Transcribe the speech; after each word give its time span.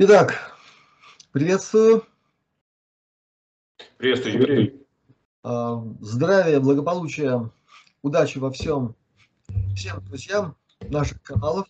Итак, 0.00 0.54
приветствую. 1.32 2.04
Приветствую, 3.96 4.38
Юрий. 4.38 4.86
А, 5.42 5.82
здравия, 5.98 6.60
благополучия, 6.60 7.50
удачи 8.02 8.38
во 8.38 8.52
всем 8.52 8.94
всем 9.74 10.00
друзьям 10.04 10.54
наших 10.82 11.20
каналов. 11.22 11.66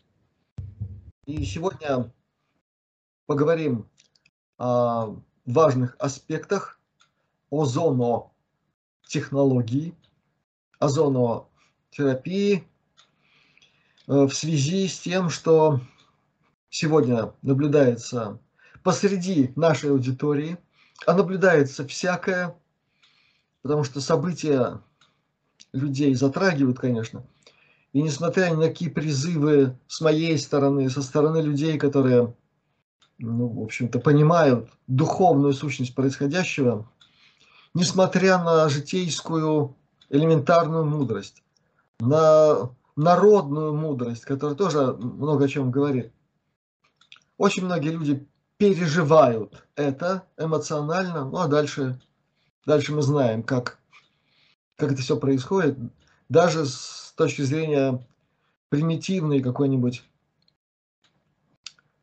И 1.25 1.43
сегодня 1.47 2.13
поговорим 3.25 3.89
о 4.59 5.17
важных 5.47 5.97
аспектах 5.99 6.79
озонотехнологии, 7.51 9.95
озонотерапии 10.79 12.69
э, 14.07 14.07
в 14.07 14.35
связи 14.35 14.87
с 14.87 15.01
тем, 15.01 15.31
что 15.31 15.81
сегодня 16.71 17.33
наблюдается 17.43 18.39
посреди 18.83 19.53
нашей 19.57 19.91
аудитории, 19.91 20.59
а 21.07 21.15
наблюдается 21.15 21.87
всякое, 21.87 22.57
потому 23.63 23.85
что 23.85 24.01
события 24.01 24.81
людей 25.73 26.15
затрагивают, 26.15 26.79
конечно. 26.79 27.25
И 27.93 28.03
несмотря 28.03 28.51
ни 28.51 28.55
на 28.55 28.69
какие 28.69 28.89
призывы 28.89 29.77
с 29.87 30.01
моей 30.01 30.39
стороны, 30.39 30.91
со 30.91 31.03
стороны 31.03 31.39
людей, 31.39 31.79
которые, 31.79 32.35
ну, 33.19 33.49
в 33.49 33.63
общем-то, 33.63 33.99
понимают 33.99 34.71
духовную 34.87 35.53
сущность 35.55 35.95
происходящего, 35.95 36.89
несмотря 37.75 38.39
на 38.39 38.69
житейскую 38.69 39.75
элементарную 40.11 40.85
мудрость, 40.85 41.43
на 42.01 42.71
народную 42.97 43.75
мудрость, 43.75 44.25
которая 44.25 44.57
тоже 44.57 44.93
много 44.95 45.47
о 45.47 45.49
чем 45.49 45.71
говорит, 45.71 46.13
очень 47.39 47.65
многие 47.65 47.91
люди 47.91 48.27
переживают 48.59 49.65
это 49.77 50.27
эмоционально, 50.37 51.25
ну 51.25 51.39
а 51.39 51.47
дальше, 51.47 51.99
дальше 52.67 52.93
мы 52.93 53.03
знаем, 53.03 53.43
как, 53.45 53.79
как 54.77 54.93
это 54.93 55.01
все 55.01 55.17
происходит. 55.17 55.79
Даже 56.29 56.67
с 56.67 57.15
точки 57.17 57.43
зрения 57.43 58.05
примитивной 58.69 59.41
какой-нибудь 59.41 60.03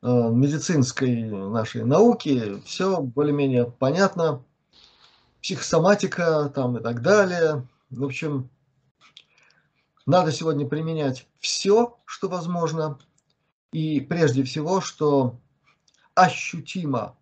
э, 0.01 0.07
медицинской 0.07 1.25
нашей 1.25 1.83
науки, 1.83 2.61
все 2.65 3.01
более-менее 3.01 3.69
понятно. 3.69 4.43
Психосоматика 5.41 6.49
там 6.55 6.77
и 6.77 6.81
так 6.81 7.03
далее. 7.03 7.67
В 7.91 8.03
общем, 8.03 8.49
надо 10.07 10.31
сегодня 10.31 10.65
применять 10.65 11.27
все, 11.39 11.99
что 12.05 12.29
возможно, 12.29 12.97
и 13.75 13.99
прежде 13.99 14.41
всего, 14.45 14.79
что 14.79 15.37
ощутимо 16.13 17.17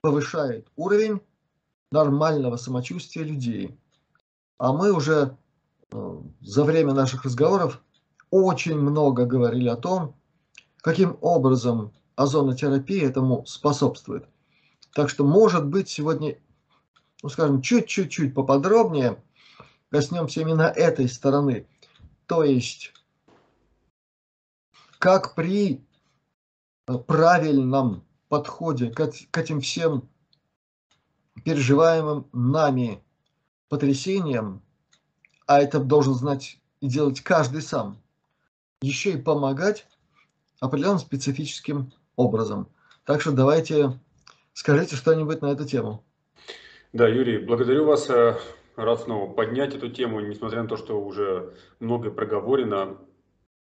повышает 0.00 0.66
уровень 0.76 1.20
нормального 1.90 2.56
самочувствия 2.56 3.22
людей. 3.22 3.78
А 4.56 4.72
мы 4.72 4.92
уже 4.92 5.36
э, 5.92 6.20
за 6.40 6.64
время 6.64 6.94
наших 6.94 7.24
разговоров 7.24 7.82
очень 8.30 8.78
много 8.78 9.26
говорили 9.26 9.68
о 9.68 9.76
том, 9.76 10.16
каким 10.78 11.18
образом 11.20 11.92
озонотерапия 12.16 13.06
этому 13.06 13.44
способствует. 13.44 14.26
Так 14.94 15.10
что, 15.10 15.26
может 15.26 15.66
быть, 15.66 15.90
сегодня, 15.90 16.38
ну, 17.22 17.28
скажем, 17.28 17.60
чуть-чуть 17.60 18.32
поподробнее 18.32 19.22
коснемся 19.90 20.40
именно 20.40 20.62
этой 20.62 21.10
стороны. 21.10 21.66
То 22.24 22.42
есть 22.42 22.94
как 24.98 25.34
при 25.34 25.84
э, 26.86 26.98
правильном 26.98 28.04
подходе 28.28 28.90
к, 28.90 29.00
этим 29.36 29.60
всем 29.60 30.08
переживаемым 31.44 32.28
нами 32.32 33.02
потрясениям, 33.68 34.62
а 35.46 35.60
это 35.60 35.78
должен 35.78 36.14
знать 36.14 36.58
и 36.80 36.88
делать 36.88 37.20
каждый 37.20 37.62
сам, 37.62 37.98
еще 38.82 39.12
и 39.12 39.22
помогать 39.22 39.86
определенным 40.60 40.98
специфическим 40.98 41.92
образом. 42.16 42.68
Так 43.04 43.20
что 43.20 43.32
давайте 43.32 43.98
скажите 44.52 44.96
что-нибудь 44.96 45.40
на 45.40 45.52
эту 45.52 45.64
тему. 45.64 46.04
Да, 46.92 47.06
Юрий, 47.06 47.38
благодарю 47.38 47.84
вас. 47.84 48.10
Э, 48.10 48.38
рад 48.76 49.00
снова 49.02 49.32
поднять 49.32 49.74
эту 49.74 49.88
тему, 49.88 50.20
несмотря 50.20 50.62
на 50.62 50.68
то, 50.68 50.76
что 50.76 51.00
уже 51.00 51.54
много 51.80 52.10
проговорено 52.10 52.98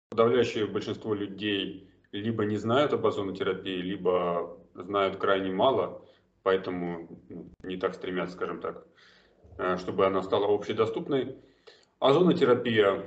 подавляющее 0.08 0.66
большинство 0.66 1.14
людей 1.14 1.90
либо 2.12 2.44
не 2.44 2.56
знают 2.56 2.92
об 2.92 3.06
озонотерапии, 3.06 3.80
либо 3.80 4.58
знают 4.74 5.16
крайне 5.16 5.50
мало, 5.50 6.02
поэтому 6.42 7.08
ну, 7.28 7.50
не 7.62 7.76
так 7.76 7.94
стремятся, 7.94 8.36
скажем 8.36 8.60
так, 8.60 8.86
э, 9.58 9.76
чтобы 9.78 10.06
она 10.06 10.22
стала 10.22 10.52
общедоступной. 10.52 11.36
Озонотерапия 11.98 13.04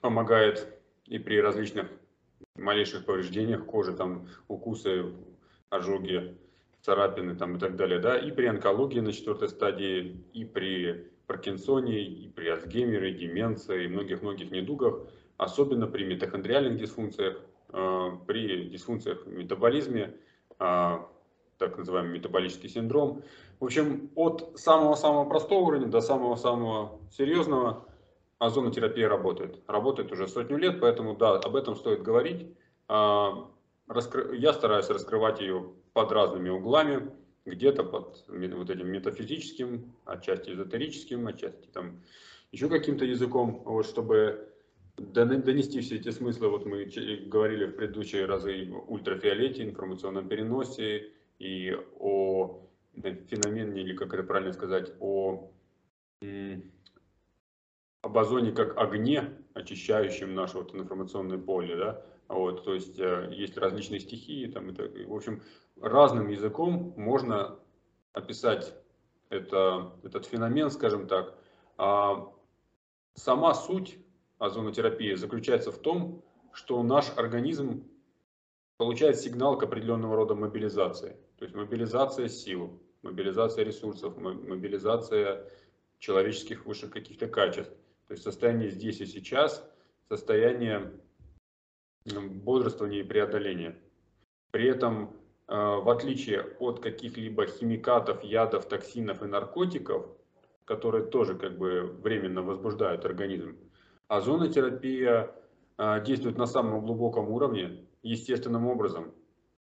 помогает 0.00 0.80
и 1.06 1.18
при 1.18 1.40
различных 1.40 1.88
малейших 2.56 3.04
повреждениях 3.04 3.64
кожи, 3.66 3.94
там 3.94 4.26
укусы, 4.48 5.12
ожоги, 5.68 6.36
царапины 6.82 7.36
там, 7.36 7.56
и 7.56 7.60
так 7.60 7.76
далее, 7.76 8.00
да, 8.00 8.18
и 8.18 8.30
при 8.30 8.46
онкологии 8.46 9.00
на 9.00 9.12
четвертой 9.12 9.48
стадии, 9.48 10.24
и 10.32 10.44
при 10.44 11.10
Паркинсоне, 11.26 12.02
и 12.02 12.28
при 12.28 12.48
Альцгеймере, 12.48 13.12
деменции, 13.12 13.84
и 13.84 13.88
многих-многих 13.88 14.50
недугах– 14.50 15.06
особенно 15.40 15.86
при 15.86 16.04
митохондриальных 16.04 16.76
дисфункциях, 16.76 17.40
э, 17.72 18.10
при 18.26 18.68
дисфункциях 18.68 19.24
в 19.24 19.32
метаболизме, 19.32 20.14
э, 20.58 20.98
так 21.56 21.78
называемый 21.78 22.18
метаболический 22.18 22.68
синдром. 22.68 23.22
В 23.58 23.64
общем, 23.64 24.10
от 24.16 24.52
самого-самого 24.56 25.28
простого 25.28 25.60
уровня 25.60 25.86
до 25.86 26.02
самого-самого 26.02 27.00
серьезного 27.10 27.86
озонотерапия 28.38 29.08
работает. 29.08 29.62
Работает 29.66 30.12
уже 30.12 30.28
сотню 30.28 30.58
лет, 30.58 30.78
поэтому 30.78 31.16
да, 31.16 31.38
об 31.38 31.56
этом 31.56 31.74
стоит 31.74 32.02
говорить. 32.02 32.46
Э, 32.90 33.30
я 34.32 34.52
стараюсь 34.52 34.90
раскрывать 34.90 35.40
ее 35.40 35.70
под 35.94 36.12
разными 36.12 36.50
углами, 36.50 37.10
где-то 37.46 37.82
под 37.82 38.24
вот 38.28 38.70
этим 38.70 38.88
метафизическим, 38.88 39.90
отчасти 40.04 40.50
эзотерическим, 40.50 41.26
отчасти 41.26 41.66
там 41.72 42.02
еще 42.52 42.68
каким-то 42.68 43.06
языком, 43.06 43.62
вот, 43.64 43.86
чтобы 43.86 44.49
донести 44.96 45.80
все 45.80 45.96
эти 45.96 46.10
смыслы, 46.10 46.48
вот 46.48 46.66
мы 46.66 46.84
говорили 47.26 47.66
в 47.66 47.76
предыдущие 47.76 48.26
разы 48.26 48.52
об 48.52 48.72
ультрафиолете, 48.88 49.64
информационном 49.64 50.28
переносе 50.28 51.12
и 51.38 51.76
о 51.98 52.66
феномене, 52.94 53.80
или 53.80 53.94
как 53.94 54.12
это 54.14 54.22
правильно 54.22 54.52
сказать, 54.52 54.92
о 55.00 55.50
об 58.02 58.16
озоне 58.16 58.52
как 58.52 58.76
огне, 58.78 59.36
очищающем 59.54 60.34
наше 60.34 60.58
вот 60.58 60.74
информационное 60.74 61.38
поле, 61.38 61.76
да, 61.76 62.04
вот, 62.28 62.64
то 62.64 62.74
есть 62.74 62.98
э, 62.98 63.28
есть 63.32 63.58
различные 63.58 64.00
стихии, 64.00 64.46
там, 64.46 64.70
и, 64.70 65.04
в 65.04 65.14
общем, 65.14 65.42
разным 65.80 66.28
языком 66.28 66.94
можно 66.96 67.58
описать 68.12 68.74
это, 69.28 69.92
этот 70.02 70.26
феномен, 70.26 70.70
скажем 70.70 71.06
так, 71.08 71.34
а 71.76 72.32
сама 73.14 73.54
суть 73.54 73.98
озонотерапии 74.40 75.14
заключается 75.14 75.70
в 75.70 75.78
том, 75.78 76.24
что 76.52 76.82
наш 76.82 77.12
организм 77.16 77.84
получает 78.78 79.20
сигнал 79.20 79.56
к 79.58 79.62
определенного 79.62 80.16
рода 80.16 80.34
мобилизации. 80.34 81.16
То 81.38 81.44
есть 81.44 81.54
мобилизация 81.54 82.28
сил, 82.28 82.82
мобилизация 83.02 83.64
ресурсов, 83.64 84.16
мобилизация 84.16 85.48
человеческих 85.98 86.64
высших 86.64 86.90
каких-то 86.90 87.28
качеств. 87.28 87.72
То 88.08 88.14
есть 88.14 88.24
состояние 88.24 88.70
здесь 88.70 89.00
и 89.02 89.06
сейчас, 89.06 89.62
состояние 90.08 90.90
бодрствования 92.06 93.00
и 93.00 93.06
преодоления. 93.06 93.78
При 94.50 94.68
этом, 94.68 95.14
э, 95.48 95.54
в 95.54 95.88
отличие 95.90 96.42
от 96.58 96.80
каких-либо 96.80 97.46
химикатов, 97.46 98.24
ядов, 98.24 98.66
токсинов 98.66 99.22
и 99.22 99.26
наркотиков, 99.26 100.08
которые 100.64 101.04
тоже 101.04 101.36
как 101.36 101.58
бы 101.58 101.82
временно 101.82 102.42
возбуждают 102.42 103.04
организм, 103.04 103.58
А, 104.10 106.00
действует 106.00 106.36
на 106.36 106.46
самом 106.46 106.80
глубоком 106.80 107.30
уровне, 107.30 107.86
естественным 108.02 108.66
образом, 108.66 109.14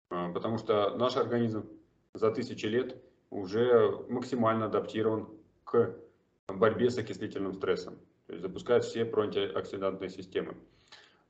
а, 0.09 0.31
потому 0.33 0.57
что 0.57 0.95
наш 0.97 1.15
организм 1.15 1.69
за 2.13 2.31
тысячи 2.31 2.65
лет 2.65 3.01
уже 3.29 3.89
максимально 4.09 4.65
адаптирован 4.65 5.29
к 5.63 5.95
борьбе 6.47 6.89
с 6.89 6.97
окислительным 6.97 7.53
стрессом, 7.53 7.95
то 8.27 8.33
есть 8.33 8.41
запускает 8.41 8.83
все 8.83 9.05
проантиоксидантные 9.05 10.09
системы. 10.09 10.57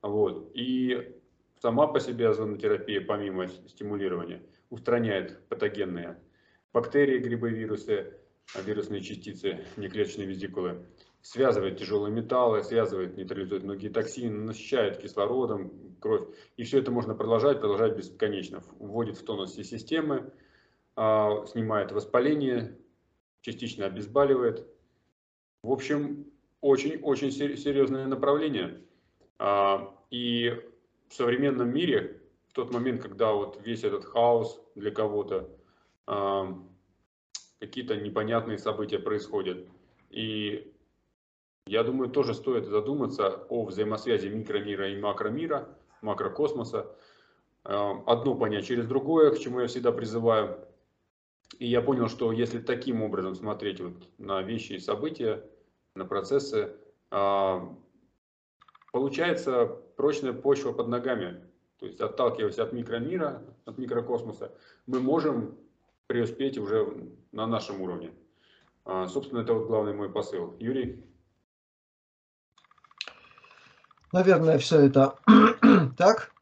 Вот. 0.02 0.50
И 0.54 1.16
сама 1.62 1.86
по 1.86 2.00
себе 2.00 2.28
озонотерапия, 2.28 3.00
помимо 3.00 3.46
стимулирования, 3.46 4.42
устраняет 4.68 5.38
патогенные 5.48 6.18
бактерии, 6.72 7.18
грибы, 7.18 7.50
вирусы, 7.50 8.14
вирусные 8.64 9.00
частицы, 9.00 9.64
неклеточные 9.76 10.26
визикулы, 10.26 10.84
связывает 11.26 11.78
тяжелые 11.78 12.12
металлы, 12.12 12.62
связывает, 12.62 13.16
нейтрализует 13.16 13.64
многие 13.64 13.88
токсины, 13.88 14.44
насыщает 14.44 14.98
кислородом 14.98 15.72
кровь. 16.00 16.28
И 16.56 16.62
все 16.62 16.78
это 16.78 16.92
можно 16.92 17.14
продолжать, 17.14 17.58
продолжать 17.58 17.96
бесконечно. 17.96 18.62
Вводит 18.78 19.18
в 19.18 19.24
тонус 19.24 19.50
все 19.50 19.64
системы, 19.64 20.32
а, 20.94 21.44
снимает 21.46 21.90
воспаление, 21.90 22.78
частично 23.40 23.86
обезболивает. 23.86 24.68
В 25.64 25.72
общем, 25.72 26.26
очень-очень 26.60 27.32
серьезное 27.32 28.06
направление. 28.06 28.80
А, 29.40 29.92
и 30.12 30.52
в 31.08 31.14
современном 31.14 31.74
мире, 31.74 32.20
в 32.50 32.52
тот 32.52 32.72
момент, 32.72 33.02
когда 33.02 33.32
вот 33.32 33.60
весь 33.64 33.82
этот 33.82 34.04
хаос 34.04 34.62
для 34.76 34.92
кого-то, 34.92 35.50
а, 36.06 36.56
какие-то 37.58 37.96
непонятные 37.96 38.58
события 38.58 39.00
происходят. 39.00 39.66
И 40.10 40.72
я 41.66 41.82
думаю, 41.82 42.10
тоже 42.10 42.32
стоит 42.32 42.66
задуматься 42.66 43.44
о 43.48 43.64
взаимосвязи 43.64 44.28
микромира 44.28 44.88
и 44.88 45.00
макромира, 45.00 45.68
макрокосмоса. 46.00 46.94
А, 47.64 48.02
одно 48.06 48.36
понять 48.36 48.66
через 48.66 48.86
другое, 48.86 49.32
к 49.32 49.38
чему 49.38 49.60
я 49.60 49.66
всегда 49.66 49.90
призываю. 49.90 50.58
И 51.58 51.66
я 51.66 51.82
понял, 51.82 52.08
что 52.08 52.30
если 52.30 52.60
таким 52.60 53.02
образом 53.02 53.34
смотреть 53.34 53.80
вот 53.80 53.94
на 54.18 54.42
вещи 54.42 54.74
и 54.74 54.78
события, 54.78 55.44
на 55.96 56.04
процессы, 56.04 56.76
а, 57.10 57.76
получается 58.92 59.66
прочная 59.96 60.32
почва 60.32 60.72
под 60.72 60.86
ногами. 60.86 61.42
То 61.78 61.86
есть 61.86 62.00
отталкиваясь 62.00 62.58
от 62.58 62.72
микромира, 62.72 63.42
от 63.64 63.76
микрокосмоса, 63.76 64.52
мы 64.86 65.00
можем 65.00 65.58
преуспеть 66.06 66.58
уже 66.58 67.10
на 67.32 67.46
нашем 67.46 67.80
уровне. 67.80 68.12
А, 68.84 69.08
собственно, 69.08 69.40
это 69.40 69.52
вот 69.52 69.66
главный 69.66 69.94
мой 69.94 70.10
посыл. 70.10 70.54
Юрий? 70.60 71.05
Наверное, 74.16 74.56
все 74.56 74.80
это 74.86 75.18
так. 75.98 76.32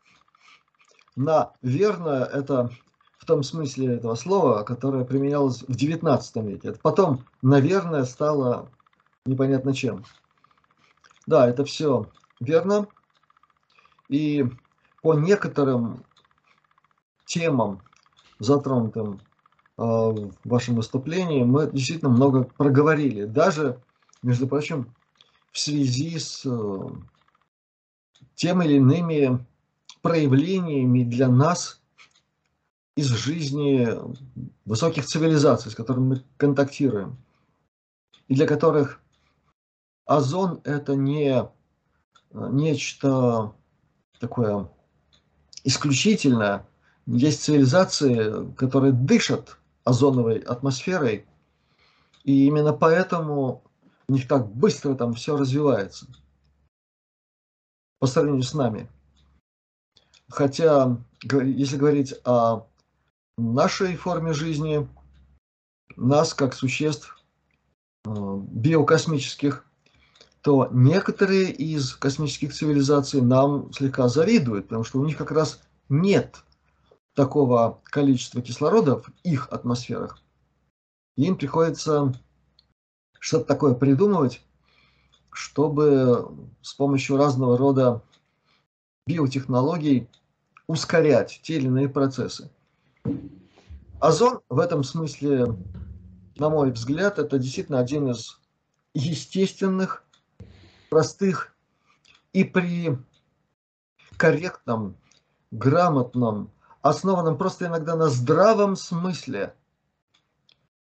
Наверное, 1.17 2.25
это 2.25 2.71
в 3.19 3.25
том 3.27 3.43
смысле 3.43 3.97
этого 3.97 4.15
слова, 4.15 4.63
которое 4.63 5.05
применялось 5.05 5.63
в 5.63 5.71
XIX 5.71 6.23
веке. 6.49 6.69
Это 6.69 6.79
потом, 6.79 7.25
наверное, 7.43 8.05
стало 8.05 8.71
непонятно 9.27 9.75
чем. 9.75 10.05
Да, 11.27 11.49
это 11.49 11.65
все 11.65 12.07
верно. 12.39 12.87
И 14.09 14.45
по 15.03 15.15
некоторым 15.15 16.05
темам, 17.27 17.83
затронутым 18.39 19.15
э, 19.79 19.83
в 19.83 20.33
вашем 20.45 20.77
выступлении, 20.77 21.43
мы 21.43 21.69
действительно 21.73 22.13
много 22.13 22.45
проговорили. 22.45 23.25
Даже, 23.25 23.83
между 24.23 24.47
прочим, 24.47 24.95
в 25.51 25.59
связи 25.59 26.21
с 26.21 26.47
э, 26.47 26.89
тем 28.35 28.63
или 28.63 28.75
иными 28.75 29.45
проявлениями 30.03 31.05
для 31.05 31.29
нас 31.29 31.81
из 32.97 33.09
жизни 33.09 33.89
высоких 34.65 35.07
цивилизаций, 35.07 35.71
с 35.71 35.75
которыми 35.75 36.07
мы 36.07 36.25
контактируем, 36.37 37.17
и 38.29 38.35
для 38.35 38.47
которых 38.47 39.01
озон– 40.07 40.61
это 40.65 40.95
не 40.95 41.49
нечто 42.33 43.55
такое 44.21 44.69
исключительное. 45.65 46.67
Есть 47.07 47.43
цивилизации, 47.43 48.53
которые 48.57 48.93
дышат 48.93 49.59
озоновой 49.85 50.39
атмосферой, 50.39 51.27
и 52.25 52.47
именно 52.47 52.73
поэтому 52.73 53.63
у 54.09 54.13
них 54.13 54.29
так 54.29 54.49
быстро 54.49 54.95
там 54.95 55.15
все 55.15 55.37
развивается 55.37 56.07
по 58.05 58.09
сравнению 58.09 58.43
с 58.43 58.53
нами. 58.53 58.87
Хотя, 60.29 60.99
если 61.23 61.79
говорить 61.79 62.15
о 62.27 62.67
нашей 63.39 63.97
форме 63.97 64.35
жизни, 64.35 64.87
нас 65.97 66.35
как 66.35 66.53
существ 66.53 67.19
э, 68.05 68.11
биокосмических, 68.11 69.65
то 70.43 70.69
некоторые 70.71 71.51
из 71.51 71.95
космических 71.95 72.53
цивилизаций 72.53 73.23
нам 73.23 73.73
слегка 73.73 74.09
завидуют, 74.09 74.67
потому 74.67 74.85
что 74.85 75.01
у 75.01 75.07
них 75.07 75.17
как 75.17 75.31
раз 75.31 75.63
нет 75.89 76.45
такого 77.15 77.81
количества 77.85 78.43
кислорода 78.43 78.97
в 78.97 79.07
их 79.23 79.49
атмосферах. 79.51 80.21
им 81.17 81.39
приходится 81.39 82.13
что-то 83.19 83.47
такое 83.47 83.73
придумывать, 83.73 84.43
чтобы 85.35 86.33
с 86.63 86.73
помощью 86.75 87.17
разного 87.17 87.59
рода 87.59 88.03
биотехнологий 89.07 90.09
ускорять 90.69 91.41
те 91.43 91.57
или 91.57 91.67
иные 91.67 91.89
процессы. 91.89 92.51
Озон 94.01 94.41
в 94.49 94.61
этом 94.61 94.85
смысле, 94.85 95.57
на 96.37 96.49
мой 96.49 96.71
взгляд, 96.71 97.19
это 97.19 97.39
действительно 97.39 97.81
один 97.81 98.11
из 98.11 98.41
естественных, 98.95 100.05
простых 100.89 101.55
и 102.33 102.45
при 102.45 102.97
корректном, 104.17 104.97
грамотном, 105.51 106.53
основанном 106.81 107.37
просто 107.37 107.67
иногда 107.67 107.97
на 107.97 108.09
здравом 108.09 108.77
смысле 108.77 109.55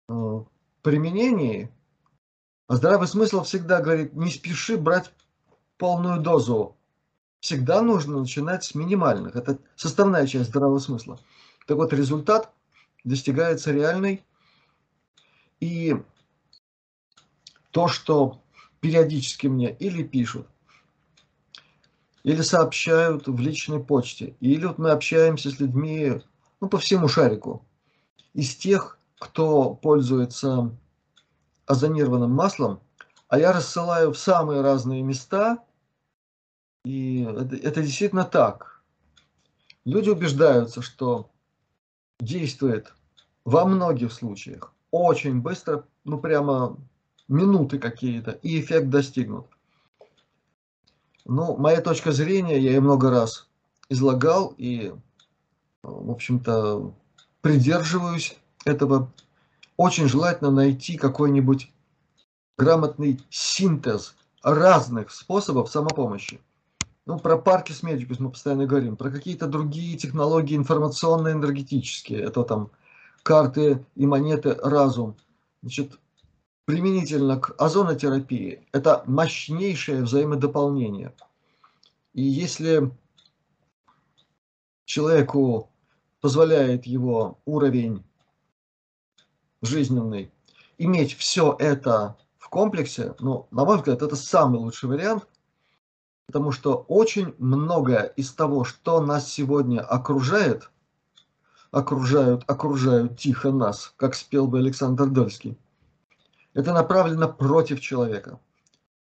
э, 0.08 0.44
применении, 0.82 1.72
здравый 2.76 3.08
смысл 3.08 3.42
всегда 3.42 3.80
говорит, 3.80 4.14
не 4.14 4.30
спеши 4.30 4.76
брать 4.76 5.10
полную 5.78 6.20
дозу. 6.20 6.76
Всегда 7.40 7.82
нужно 7.82 8.20
начинать 8.20 8.64
с 8.64 8.74
минимальных. 8.74 9.36
Это 9.36 9.58
составная 9.76 10.26
часть 10.26 10.50
здравого 10.50 10.78
смысла. 10.78 11.18
Так 11.66 11.76
вот, 11.76 11.92
результат 11.92 12.52
достигается 13.04 13.72
реальный. 13.72 14.24
И 15.60 15.96
то, 17.70 17.88
что 17.88 18.40
периодически 18.80 19.46
мне 19.46 19.72
или 19.72 20.02
пишут, 20.02 20.46
или 22.22 22.42
сообщают 22.42 23.26
в 23.26 23.40
личной 23.40 23.82
почте, 23.82 24.36
или 24.40 24.66
вот 24.66 24.78
мы 24.78 24.90
общаемся 24.90 25.50
с 25.50 25.60
людьми 25.60 26.20
ну, 26.60 26.68
по 26.68 26.78
всему 26.78 27.08
шарику. 27.08 27.64
Из 28.34 28.54
тех, 28.54 28.98
кто 29.18 29.74
пользуется 29.74 30.76
озонированным 31.68 32.32
маслом, 32.32 32.80
а 33.28 33.38
я 33.38 33.52
рассылаю 33.52 34.12
в 34.12 34.18
самые 34.18 34.62
разные 34.62 35.02
места, 35.02 35.58
и 36.84 37.22
это, 37.22 37.56
это 37.56 37.82
действительно 37.82 38.24
так. 38.24 38.82
Люди 39.84 40.10
убеждаются, 40.10 40.82
что 40.82 41.30
действует 42.18 42.92
во 43.44 43.64
многих 43.64 44.12
случаях 44.12 44.72
очень 44.90 45.40
быстро, 45.40 45.84
ну 46.04 46.18
прямо 46.18 46.76
минуты 47.28 47.78
какие-то, 47.78 48.32
и 48.32 48.60
эффект 48.60 48.88
достигнут. 48.88 49.46
Ну, 51.24 51.58
моя 51.58 51.82
точка 51.82 52.10
зрения, 52.10 52.58
я 52.58 52.70
ее 52.70 52.80
много 52.80 53.10
раз 53.10 53.48
излагал, 53.90 54.54
и, 54.56 54.94
в 55.82 56.10
общем-то, 56.10 56.94
придерживаюсь 57.42 58.38
этого. 58.64 59.12
Очень 59.78 60.08
желательно 60.08 60.50
найти 60.50 60.96
какой-нибудь 60.96 61.72
грамотный 62.58 63.20
синтез 63.30 64.16
разных 64.42 65.12
способов 65.12 65.70
самопомощи. 65.70 66.40
Ну, 67.06 67.18
про 67.20 67.38
парки 67.38 67.70
с 67.70 67.84
медикус 67.84 68.18
мы 68.18 68.30
постоянно 68.30 68.66
говорим, 68.66 68.96
про 68.96 69.10
какие-то 69.10 69.46
другие 69.46 69.96
технологии 69.96 70.56
информационно-энергетические, 70.56 72.22
это 72.22 72.42
там 72.42 72.70
карты 73.22 73.86
и 73.94 74.04
монеты 74.04 74.56
разум. 74.56 75.16
Значит, 75.62 75.96
применительно 76.64 77.38
к 77.38 77.54
озонотерапии, 77.56 78.66
это 78.72 79.04
мощнейшее 79.06 80.02
взаимодополнение. 80.02 81.14
И 82.14 82.22
если 82.22 82.90
человеку 84.84 85.70
позволяет 86.20 86.84
его 86.84 87.38
уровень 87.44 88.02
жизненный 89.62 90.32
иметь 90.78 91.16
все 91.16 91.56
это 91.58 92.16
в 92.38 92.48
комплексе, 92.48 93.14
ну, 93.20 93.46
на 93.50 93.64
мой 93.64 93.76
взгляд, 93.76 94.02
это 94.02 94.16
самый 94.16 94.58
лучший 94.58 94.88
вариант, 94.88 95.26
потому 96.26 96.52
что 96.52 96.84
очень 96.88 97.34
многое 97.38 98.04
из 98.16 98.32
того, 98.32 98.64
что 98.64 99.00
нас 99.00 99.30
сегодня 99.30 99.80
окружает, 99.80 100.70
окружают, 101.70 102.44
окружают 102.46 103.18
тихо 103.18 103.50
нас, 103.50 103.92
как 103.96 104.14
спел 104.14 104.46
бы 104.46 104.58
Александр 104.58 105.06
Дольский, 105.06 105.58
это 106.54 106.72
направлено 106.72 107.28
против 107.28 107.80
человека. 107.80 108.40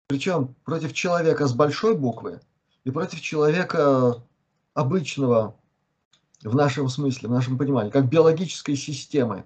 Причем 0.08 0.56
против 0.64 0.94
человека 0.94 1.48
с 1.48 1.54
большой 1.54 1.96
буквы 1.96 2.42
и 2.84 2.92
против 2.92 3.22
человека 3.22 4.24
обычного 4.74 5.56
в 6.44 6.56
нашем 6.56 6.90
смысле, 6.90 7.30
в 7.30 7.32
нашем 7.32 7.58
понимании, 7.58 7.90
как 7.90 8.10
биологической 8.10 8.76
системы. 8.76 9.46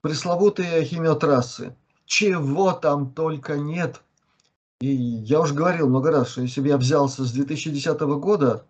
Пресловутые 0.00 0.84
химиотрассы. 0.84 1.76
Чего 2.06 2.72
там 2.72 3.12
только 3.12 3.56
нет. 3.56 4.02
И 4.80 4.88
я 4.88 5.40
уже 5.40 5.54
говорил 5.54 5.88
много 5.88 6.10
раз, 6.10 6.30
что 6.30 6.42
если 6.42 6.60
бы 6.60 6.68
я 6.68 6.76
взялся 6.76 7.24
с 7.24 7.32
2010 7.32 8.00
года, 8.00 8.64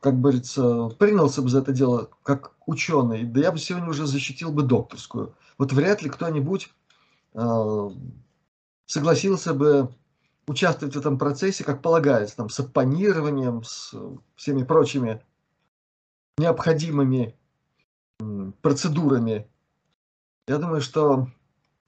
как 0.00 0.20
говорится, 0.20 0.88
принялся 0.98 1.40
бы 1.42 1.48
за 1.48 1.60
это 1.60 1.72
дело 1.72 2.10
как 2.22 2.52
ученый, 2.66 3.24
да 3.24 3.40
я 3.40 3.52
бы 3.52 3.58
сегодня 3.58 3.88
уже 3.88 4.06
защитил 4.06 4.52
бы 4.52 4.62
докторскую. 4.62 5.34
Вот 5.58 5.72
вряд 5.72 6.02
ли 6.02 6.10
кто-нибудь 6.10 6.70
э, 7.34 7.90
согласился 8.86 9.54
бы 9.54 9.94
участвовать 10.46 10.94
в 10.94 10.98
этом 10.98 11.18
процессе, 11.18 11.64
как 11.64 11.82
полагается, 11.82 12.36
там, 12.36 12.50
с 12.50 12.60
оппонированием, 12.60 13.62
с 13.64 13.94
всеми 14.34 14.64
прочими 14.64 15.22
необходимыми 16.36 17.34
процедурами. 18.60 19.48
Я 20.46 20.58
думаю, 20.58 20.80
что 20.80 21.28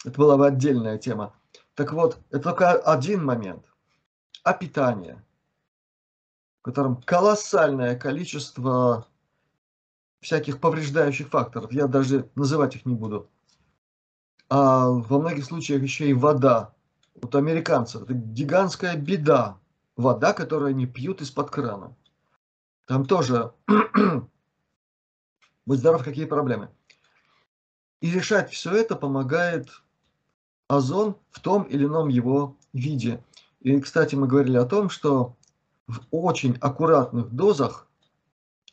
это 0.05 0.19
была 0.19 0.37
бы 0.37 0.47
отдельная 0.47 0.99
тема. 0.99 1.35
Так 1.75 1.93
вот, 1.93 2.19
это 2.31 2.41
только 2.41 2.73
один 2.73 3.25
момент. 3.25 3.65
А 4.43 4.53
питание, 4.53 5.25
в 6.61 6.65
котором 6.65 7.03
колоссальное 7.03 7.97
количество 7.97 9.09
всяких 10.21 10.61
повреждающих 10.61 11.29
факторов. 11.29 11.73
Я 11.73 11.87
даже 11.87 12.31
называть 12.35 12.77
их 12.77 12.87
не 12.87 12.95
буду. 12.95 13.29
А 14.49 14.89
во 14.89 15.19
многих 15.19 15.45
случаях 15.45 15.83
еще 15.83 16.09
и 16.09 16.15
вода. 16.15 16.75
Вот 17.21 17.35
американцев 17.35 18.03
это 18.03 18.15
гигантская 18.15 18.97
беда. 18.97 19.59
Вода, 19.97 20.33
которую 20.33 20.71
они 20.71 20.87
пьют 20.87 21.21
из-под 21.21 21.51
крана. 21.51 21.97
Там 22.87 23.07
тоже, 23.07 23.53
будь 25.67 25.79
здоров, 25.79 26.05
какие 26.05 26.25
проблемы. 26.25 26.69
И 28.01 28.11
решать 28.11 28.51
все 28.53 28.73
это 28.73 28.97
помогает 28.97 29.69
озон 30.69 31.17
в 31.31 31.41
том 31.41 31.63
или 31.65 31.85
ином 31.85 32.09
его 32.09 32.57
виде. 32.73 33.23
И, 33.61 33.81
кстати, 33.81 34.15
мы 34.15 34.27
говорили 34.27 34.57
о 34.57 34.67
том, 34.67 34.91
что 34.91 35.37
в 35.87 36.01
очень 36.11 36.57
аккуратных 36.61 37.31
дозах, 37.31 37.87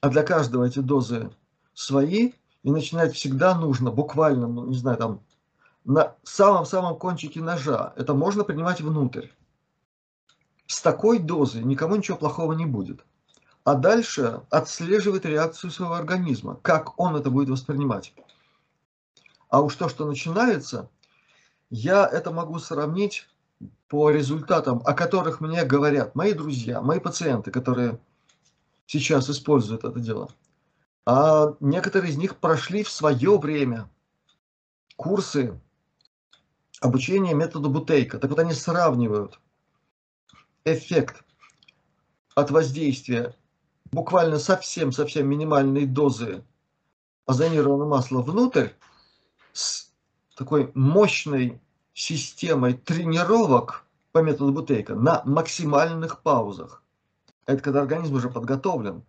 а 0.02 0.10
для 0.10 0.24
каждого 0.24 0.66
эти 0.66 0.80
дозы 0.80 1.32
свои, 1.74 2.34
и 2.64 2.72
начинать 2.72 3.14
всегда 3.14 3.58
нужно, 3.58 3.92
буквально, 3.92 4.48
ну, 4.48 4.66
не 4.68 4.78
знаю, 4.78 4.98
там, 4.98 5.22
на 5.84 6.16
самом-самом 6.24 6.98
кончике 6.98 7.42
ножа. 7.42 7.94
Это 7.96 8.14
можно 8.14 8.44
принимать 8.44 8.82
внутрь. 8.82 9.28
С 10.68 10.82
такой 10.82 11.20
дозой 11.20 11.64
никому 11.64 11.96
ничего 11.96 12.18
плохого 12.18 12.54
не 12.54 12.66
будет. 12.66 13.04
А 13.64 13.76
дальше 13.76 14.42
отслеживает 14.50 15.26
реакцию 15.26 15.72
своего 15.72 15.94
организма, 15.94 16.58
как 16.64 17.00
он 17.00 17.16
это 17.16 17.30
будет 17.30 17.50
воспринимать. 17.50 18.14
А 19.50 19.62
уж 19.62 19.76
то, 19.76 19.88
что 19.88 20.06
начинается, 20.06 20.90
я 21.70 22.08
это 22.08 22.32
могу 22.32 22.58
сравнить 22.58 23.28
по 23.88 24.10
результатам, 24.10 24.82
о 24.86 24.94
которых 24.94 25.42
мне 25.42 25.64
говорят 25.64 26.16
мои 26.16 26.34
друзья, 26.34 26.82
мои 26.82 27.00
пациенты, 27.00 27.52
которые 27.52 28.00
сейчас 28.88 29.30
используют 29.30 29.84
это 29.84 30.00
дело. 30.00 30.30
А 31.06 31.56
некоторые 31.60 32.12
из 32.12 32.18
них 32.18 32.38
прошли 32.38 32.84
в 32.84 32.90
свое 32.90 33.38
время 33.38 33.90
курсы 34.96 35.60
обучения 36.80 37.34
методу 37.34 37.70
Бутейка. 37.70 38.18
Так 38.18 38.30
вот 38.30 38.40
они 38.40 38.54
сравнивают 38.54 39.40
эффект 40.66 41.24
от 42.34 42.50
воздействия 42.50 43.36
буквально 43.92 44.40
совсем-совсем 44.40 45.28
минимальной 45.28 45.86
дозы 45.86 46.44
озонированного 47.26 47.90
масла 47.90 48.22
внутрь 48.22 48.70
с 49.54 49.92
такой 50.36 50.72
мощной 50.74 51.62
системой 51.94 52.74
тренировок 52.74 53.86
по 54.12 54.20
методу 54.20 54.52
Бутейка 54.52 54.96
на 54.96 55.22
максимальных 55.26 56.22
паузах. 56.22 56.84
Это 57.46 57.62
когда 57.62 57.82
организм 57.82 58.16
уже 58.16 58.30
подготовлен. 58.30 59.04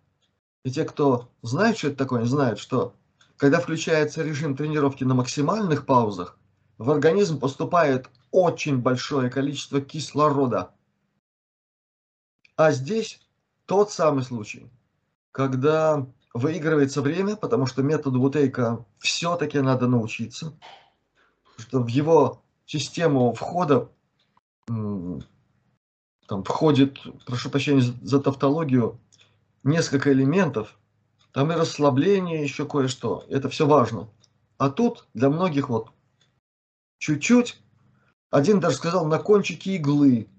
И 0.63 0.71
те, 0.71 0.85
кто 0.85 1.29
знает, 1.41 1.77
что 1.77 1.87
это 1.87 1.97
такое, 1.97 2.25
знают, 2.25 2.59
что 2.59 2.93
когда 3.37 3.59
включается 3.59 4.23
режим 4.23 4.55
тренировки 4.55 5.03
на 5.03 5.13
максимальных 5.13 5.85
паузах, 5.85 6.37
в 6.77 6.89
организм 6.91 7.39
поступает 7.39 8.09
очень 8.31 8.77
большое 8.77 9.29
количество 9.29 9.81
кислорода. 9.81 10.71
А 12.55 12.71
здесь 12.71 13.21
тот 13.65 13.91
самый 13.91 14.23
случай, 14.23 14.69
когда 15.31 16.05
выигрывается 16.33 17.01
время, 17.01 17.35
потому 17.35 17.65
что 17.65 17.83
методу 17.83 18.19
Бутейка 18.19 18.85
все-таки 18.99 19.59
надо 19.59 19.87
научиться, 19.87 20.53
что 21.57 21.79
в 21.79 21.87
его 21.87 22.41
систему 22.65 23.33
входа 23.33 23.89
там 24.65 26.43
входит, 26.45 26.99
прошу 27.25 27.49
прощения 27.49 27.81
за 27.81 28.19
тавтологию, 28.19 28.99
несколько 29.63 30.11
элементов, 30.11 30.77
там 31.31 31.51
и 31.51 31.55
расслабление, 31.55 32.43
еще 32.43 32.65
кое-что. 32.65 33.25
Это 33.29 33.49
все 33.49 33.67
важно. 33.67 34.09
А 34.57 34.69
тут 34.69 35.07
для 35.13 35.29
многих 35.29 35.69
вот 35.69 35.89
чуть-чуть, 36.99 37.61
один 38.29 38.59
даже 38.59 38.77
сказал, 38.77 39.05
на 39.05 39.19
кончике 39.19 39.75
иглы 39.75 40.29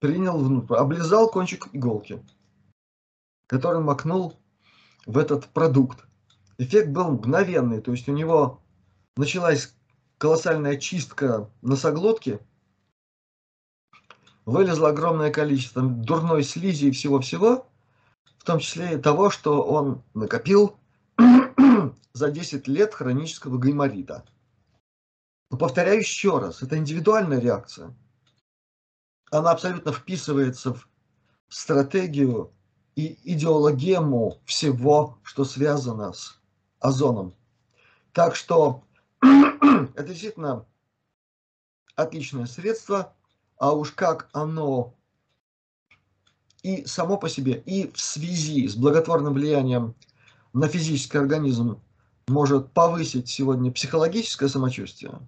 принял 0.00 0.38
внутрь, 0.38 0.74
облизал 0.74 1.30
кончик 1.30 1.68
иголки, 1.72 2.22
который 3.50 3.80
макнул 3.80 4.38
в 5.06 5.18
этот 5.18 5.48
продукт. 5.48 6.06
Эффект 6.58 6.90
был 6.90 7.10
мгновенный, 7.10 7.80
то 7.80 7.90
есть 7.90 8.08
у 8.08 8.12
него 8.12 8.62
началась 9.16 9.74
колоссальная 10.18 10.76
чистка 10.76 11.50
носоглотки, 11.60 12.38
вылезло 14.44 14.90
огромное 14.90 15.32
количество 15.32 15.82
дурной 15.82 16.44
слизи 16.44 16.86
и 16.86 16.90
всего-всего, 16.92 17.66
в 18.38 18.44
том 18.44 18.60
числе 18.60 18.94
и 18.94 19.00
того, 19.00 19.30
что 19.30 19.64
он 19.64 20.04
накопил 20.14 20.76
за 22.12 22.30
10 22.30 22.68
лет 22.68 22.94
хронического 22.94 23.58
гайморита. 23.58 24.24
Но 25.50 25.58
повторяю 25.58 25.98
еще 25.98 26.38
раз, 26.38 26.62
это 26.62 26.76
индивидуальная 26.78 27.40
реакция. 27.40 27.96
Она 29.32 29.50
абсолютно 29.50 29.92
вписывается 29.92 30.74
в 30.74 30.88
стратегию 31.48 32.52
и 32.96 33.18
идеологему 33.24 34.38
всего, 34.44 35.18
что 35.22 35.44
связано 35.44 36.12
с 36.12 36.38
озоном. 36.80 37.34
Так 38.12 38.34
что 38.36 38.82
это 39.22 40.04
действительно 40.08 40.66
отличное 41.94 42.46
средство, 42.46 43.14
а 43.56 43.72
уж 43.72 43.92
как 43.92 44.28
оно 44.32 44.94
и 46.62 46.84
само 46.84 47.16
по 47.16 47.28
себе, 47.28 47.62
и 47.64 47.90
в 47.90 48.00
связи 48.00 48.68
с 48.68 48.76
благотворным 48.76 49.34
влиянием 49.34 49.94
на 50.52 50.68
физический 50.68 51.18
организм 51.18 51.80
может 52.28 52.72
повысить 52.72 53.28
сегодня 53.28 53.72
психологическое 53.72 54.48
самочувствие, 54.48 55.18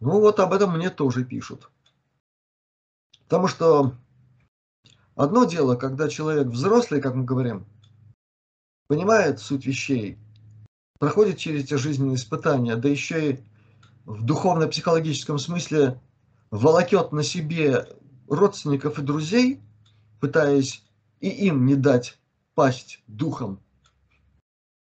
ну 0.00 0.20
вот 0.20 0.40
об 0.40 0.52
этом 0.52 0.76
мне 0.76 0.90
тоже 0.90 1.24
пишут. 1.24 1.70
Потому 3.24 3.48
что 3.48 3.92
одно 5.16 5.44
дело, 5.44 5.74
когда 5.74 6.08
человек 6.08 6.46
взрослый, 6.46 7.00
как 7.00 7.14
мы 7.14 7.24
говорим, 7.24 7.66
понимает 8.86 9.40
суть 9.40 9.66
вещей, 9.66 10.18
проходит 11.00 11.38
через 11.38 11.64
эти 11.64 11.74
жизненные 11.74 12.14
испытания, 12.14 12.76
да 12.76 12.88
еще 12.88 13.32
и 13.32 13.40
в 14.04 14.24
духовно-психологическом 14.24 15.38
смысле 15.38 16.00
волокет 16.52 17.10
на 17.10 17.24
себе 17.24 17.88
родственников 18.28 19.00
и 19.00 19.02
друзей, 19.02 19.60
пытаясь 20.20 20.84
и 21.20 21.28
им 21.28 21.66
не 21.66 21.74
дать 21.74 22.18
пасть 22.54 23.02
духом. 23.08 23.60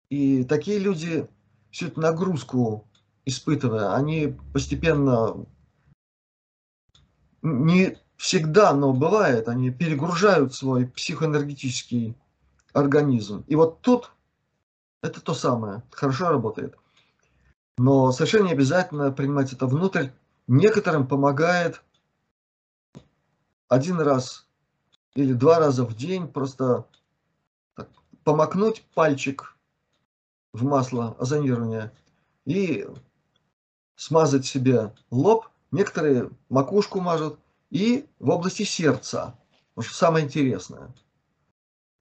И 0.09 0.43
такие 0.43 0.77
люди 0.77 1.27
всю 1.71 1.87
эту 1.87 1.99
нагрузку 1.99 2.87
испытывая, 3.27 3.93
они 3.93 4.37
постепенно 4.53 5.45
не 7.41 7.97
всегда, 8.17 8.73
но 8.73 8.93
бывает, 8.93 9.47
они 9.47 9.71
перегружают 9.71 10.53
свой 10.53 10.87
психоэнергетический 10.87 12.15
организм. 12.73 13.43
И 13.47 13.55
вот 13.55 13.81
тут 13.81 14.11
это 15.01 15.21
то 15.21 15.33
самое, 15.33 15.83
хорошо 15.91 16.29
работает. 16.29 16.75
Но 17.77 18.11
совершенно 18.11 18.47
не 18.47 18.53
обязательно 18.53 19.11
принимать 19.11 19.53
это 19.53 19.67
внутрь. 19.67 20.09
Некоторым 20.47 21.07
помогает 21.07 21.83
один 23.67 23.99
раз 23.99 24.47
или 25.13 25.33
два 25.33 25.59
раза 25.59 25.85
в 25.85 25.95
день 25.95 26.27
просто 26.27 26.85
так, 27.75 27.89
помакнуть 28.23 28.83
пальчик 28.95 29.55
в 30.53 30.63
масло 30.63 31.15
озонирования 31.19 31.93
и 32.45 32.87
смазать 33.95 34.45
себе 34.45 34.95
лоб. 35.11 35.47
Некоторые 35.71 36.31
макушку 36.49 37.01
мажут 37.01 37.39
и 37.69 38.07
в 38.19 38.29
области 38.29 38.63
сердца. 38.63 39.37
Что 39.79 39.93
самое 39.93 40.25
интересное. 40.25 40.93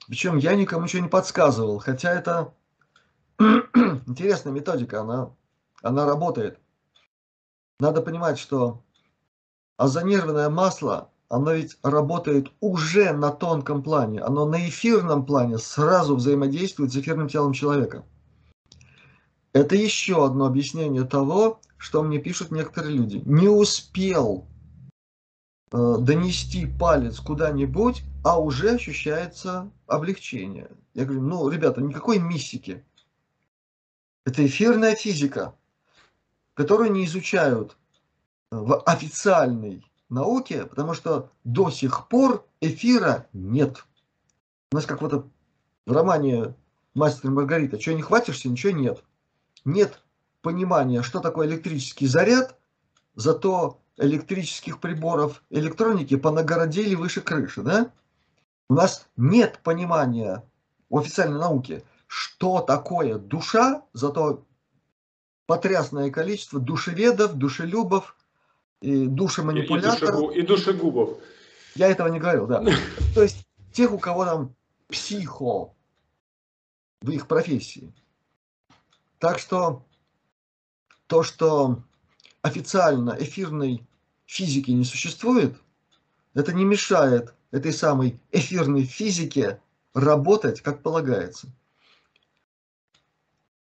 Причем 0.07 0.39
я 0.39 0.55
никому 0.55 0.85
ничего 0.85 1.03
не 1.03 1.09
подсказывал, 1.09 1.79
хотя 1.79 2.13
это 2.13 2.55
интересная 3.39 4.53
методика, 4.53 5.01
она, 5.01 5.35
она 5.83 6.07
работает. 6.07 6.59
Надо 7.81 8.01
понимать, 8.01 8.39
что 8.39 8.83
озонированное 9.77 10.49
масло, 10.49 11.11
оно 11.29 11.53
ведь 11.53 11.77
работает 11.83 12.51
уже 12.61 13.13
на 13.13 13.31
тонком 13.31 13.83
плане, 13.83 14.23
оно 14.23 14.47
на 14.47 14.69
эфирном 14.69 15.27
плане 15.27 15.59
сразу 15.59 16.17
взаимодействует 16.17 16.93
с 16.93 16.97
эфирным 16.97 17.29
телом 17.29 17.53
человека. 17.53 18.07
Это 19.53 19.75
еще 19.75 20.25
одно 20.25 20.47
объяснение 20.47 21.05
того, 21.05 21.61
что 21.79 22.03
мне 22.03 22.19
пишут 22.19 22.53
некоторые 22.53 22.97
люди. 22.97 23.23
Не 23.25 23.49
успел 23.49 24.47
донести 25.71 26.67
палец 26.67 27.19
куда-нибудь, 27.21 28.03
а 28.25 28.41
уже 28.41 28.71
ощущается 28.71 29.71
облегчение. 29.87 30.71
Я 30.95 31.05
говорю, 31.05 31.23
ну, 31.23 31.49
ребята, 31.49 31.81
никакой 31.81 32.19
мистики. 32.19 32.85
Это 34.25 34.45
эфирная 34.47 34.95
физика, 34.95 35.55
которую 36.55 36.93
не 36.93 37.05
изучают 37.05 37.77
в 38.51 38.81
официальной 38.83 39.85
науке, 40.09 40.67
потому 40.67 40.95
что 40.95 41.31
до 41.45 41.71
сих 41.71 42.09
пор 42.09 42.47
эфира 42.61 43.27
нет. 43.33 43.85
У 44.73 44.77
нас 44.77 44.87
как 44.87 45.03
вот 45.03 45.27
в 45.85 45.93
романе 45.93 46.55
«Мастер 46.95 47.31
и 47.31 47.33
Маргарита», 47.33 47.79
чего 47.79 47.95
не 47.95 48.03
хватишься, 48.03 48.49
ничего 48.49 48.73
нет. 48.73 49.05
Нет 49.65 50.03
понимания, 50.43 51.03
что 51.03 51.21
такое 51.21 51.49
электрический 51.49 52.07
заряд, 52.07 52.59
зато 53.15 53.81
электрических 53.99 54.81
приборов 54.81 55.43
электроники 55.51 56.17
понагородили 56.17 56.95
выше 56.95 57.21
крыши, 57.21 57.63
да? 57.63 57.91
У 58.69 58.75
нас 58.75 59.09
нет 59.17 59.61
понимания 59.63 60.43
в 60.91 60.99
официальной 60.99 61.39
науке, 61.39 61.83
что 62.07 62.61
такое 62.61 63.19
душа, 63.19 63.83
зато 63.93 64.45
потрясное 65.47 66.11
количество 66.11 66.61
душеведов, 66.61 67.35
душелюбов, 67.35 68.17
и 68.81 69.07
душеманипуляторов. 69.07 70.35
И, 70.35 70.41
и, 70.41 70.43
душегубов. 70.43 71.19
Я 71.75 71.89
этого 71.89 72.09
не 72.09 72.19
говорил, 72.19 72.47
да. 72.47 72.65
То 73.15 73.23
есть 73.23 73.47
тех, 73.73 73.93
у 73.93 73.99
кого 73.99 74.25
там 74.25 74.55
психо 74.89 75.73
в 77.01 77.11
их 77.11 77.27
профессии. 77.27 77.95
Так 79.19 79.39
что 79.39 79.85
то, 81.07 81.23
что 81.23 81.83
официально 82.47 83.17
эфирной 83.19 83.87
физики 84.25 84.71
не 84.71 84.85
существует, 84.85 85.57
это 86.35 86.53
не 86.53 86.65
мешает 86.65 87.35
этой 87.51 87.73
самой 87.73 88.21
эфирной 88.31 88.85
физике 88.85 89.61
работать 89.95 90.61
как 90.61 90.83
полагается. 90.83 91.49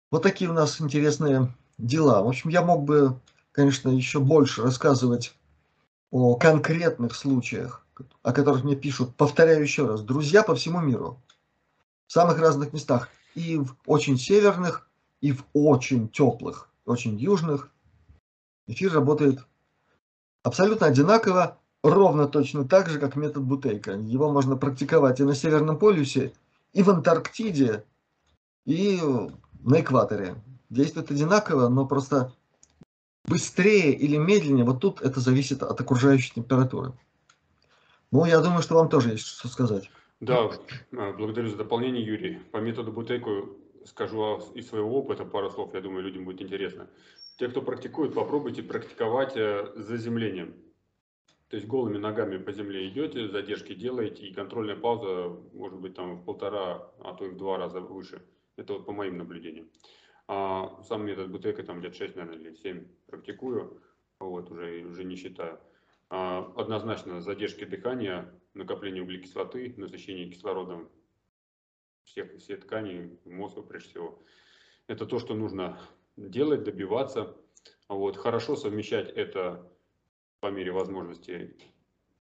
Вот 0.10 0.24
такие 0.24 0.50
у 0.50 0.54
нас 0.54 0.82
интересные 0.82 1.54
дела. 1.78 2.24
В 2.24 2.28
общем, 2.28 2.50
я 2.50 2.62
мог 2.62 2.84
бы, 2.84 3.20
конечно, 3.52 3.90
еще 3.90 4.20
больше 4.20 4.64
рассказывать 4.64 5.36
о 6.10 6.36
конкретных 6.36 7.16
случаях, 7.16 7.86
о 8.24 8.34
которых 8.34 8.64
мне 8.64 8.76
пишут, 8.76 9.16
повторяю 9.16 9.62
еще 9.62 9.88
раз, 9.88 10.02
друзья 10.02 10.44
по 10.44 10.56
всему 10.56 10.82
миру, 10.82 11.22
в 12.08 12.12
самых 12.12 12.40
разных 12.40 12.74
местах, 12.74 13.10
и 13.36 13.58
в 13.58 13.76
очень 13.86 14.18
северных, 14.18 14.90
и 15.22 15.32
в 15.32 15.46
очень 15.54 16.10
теплых, 16.10 16.70
очень 16.86 17.18
южных. 17.18 17.70
Эфир 18.72 18.94
работает 18.94 19.40
абсолютно 20.44 20.88
одинаково, 20.88 21.58
ровно 21.84 22.28
точно 22.28 22.66
так 22.66 22.90
же, 22.90 23.00
как 23.00 23.18
метод 23.18 23.44
Бутейка. 23.44 23.92
Его 23.92 24.32
можно 24.32 24.56
практиковать 24.56 25.20
и 25.20 25.24
на 25.24 25.36
Северном 25.36 25.78
полюсе, 25.78 26.32
и 26.72 26.82
в 26.82 26.90
Антарктиде, 26.90 27.84
и 28.66 28.98
на 29.64 29.82
экваторе. 29.82 30.36
Действует 30.70 31.12
одинаково, 31.12 31.68
но 31.68 31.86
просто 31.86 32.34
быстрее 33.26 33.92
или 33.92 34.16
медленнее, 34.16 34.64
вот 34.64 34.80
тут 34.80 35.02
это 35.02 35.20
зависит 35.20 35.64
от 35.64 35.82
окружающей 35.82 36.34
температуры. 36.34 36.94
Ну, 38.12 38.24
я 38.24 38.40
думаю, 38.40 38.62
что 38.62 38.76
вам 38.76 38.88
тоже 38.88 39.10
есть 39.10 39.26
что 39.26 39.50
сказать. 39.50 39.92
Да, 40.22 40.50
а, 40.94 41.12
благодарю 41.12 41.50
за 41.50 41.58
дополнение, 41.58 42.06
Юрий. 42.06 42.40
По 42.52 42.58
методу 42.58 42.94
Бутейку 42.94 43.50
скажу 43.86 44.38
из 44.56 44.70
своего 44.70 44.98
опыта 44.98 45.26
пару 45.26 45.50
слов, 45.50 45.74
я 45.74 45.82
думаю, 45.82 46.04
людям 46.04 46.24
будет 46.24 46.42
интересно. 46.42 46.88
Те, 47.42 47.50
кто 47.50 47.64
практикует, 47.64 48.14
попробуйте 48.14 48.62
практиковать 48.62 49.36
э, 49.36 49.74
заземлением. 49.74 50.54
То 51.50 51.56
есть 51.56 51.68
голыми 51.68 51.98
ногами 51.98 52.38
по 52.38 52.52
земле 52.52 52.88
идете, 52.88 53.30
задержки 53.30 53.74
делаете, 53.74 54.28
и 54.28 54.32
контрольная 54.32 54.76
пауза 54.76 55.42
может 55.52 55.80
быть 55.80 55.96
там 55.96 56.18
в 56.18 56.24
полтора, 56.24 56.92
а 57.00 57.16
то 57.16 57.26
и 57.26 57.30
в 57.30 57.38
два 57.38 57.58
раза 57.58 57.80
выше. 57.80 58.22
Это 58.58 58.74
вот 58.74 58.86
по 58.86 58.92
моим 58.92 59.18
наблюдениям. 59.18 59.72
А 60.28 60.84
сам 60.84 61.04
метод 61.04 61.32
бутейка 61.32 61.64
там 61.64 61.82
лет 61.82 61.96
6, 61.96 62.16
наверное, 62.16 62.38
или 62.38 62.54
7 62.54 62.86
практикую, 63.08 63.82
вот, 64.20 64.52
уже, 64.52 64.86
уже 64.86 65.04
не 65.04 65.16
считаю. 65.16 65.60
А, 66.12 66.54
однозначно 66.56 67.22
задержки 67.22 67.66
дыхания, 67.66 68.32
накопление 68.54 69.02
углекислоты, 69.02 69.74
насыщение 69.78 70.30
кислородом 70.30 70.92
всех, 72.04 72.38
все 72.38 72.58
ткани, 72.58 73.18
мозга 73.26 73.64
прежде 73.64 73.90
всего. 73.90 74.24
Это 74.86 75.08
то, 75.08 75.18
что 75.18 75.34
нужно 75.34 75.80
делать, 76.18 76.64
добиваться. 76.64 77.36
Вот, 77.88 78.18
хорошо 78.18 78.56
совмещать 78.56 79.10
это 79.10 79.70
по 80.40 80.48
мере 80.48 80.72
возможности 80.72 81.56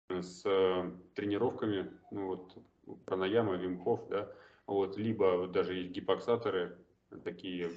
с 0.09 0.43
э, 0.45 0.91
тренировками, 1.15 1.91
ну 2.11 2.27
вот, 2.27 2.59
пранаяма, 3.07 3.55
вимков, 3.55 4.07
да, 4.09 4.31
вот, 4.67 4.97
либо 4.97 5.47
даже 5.47 5.75
есть 5.75 5.93
гипоксаторы, 5.93 6.79
такие, 7.25 7.71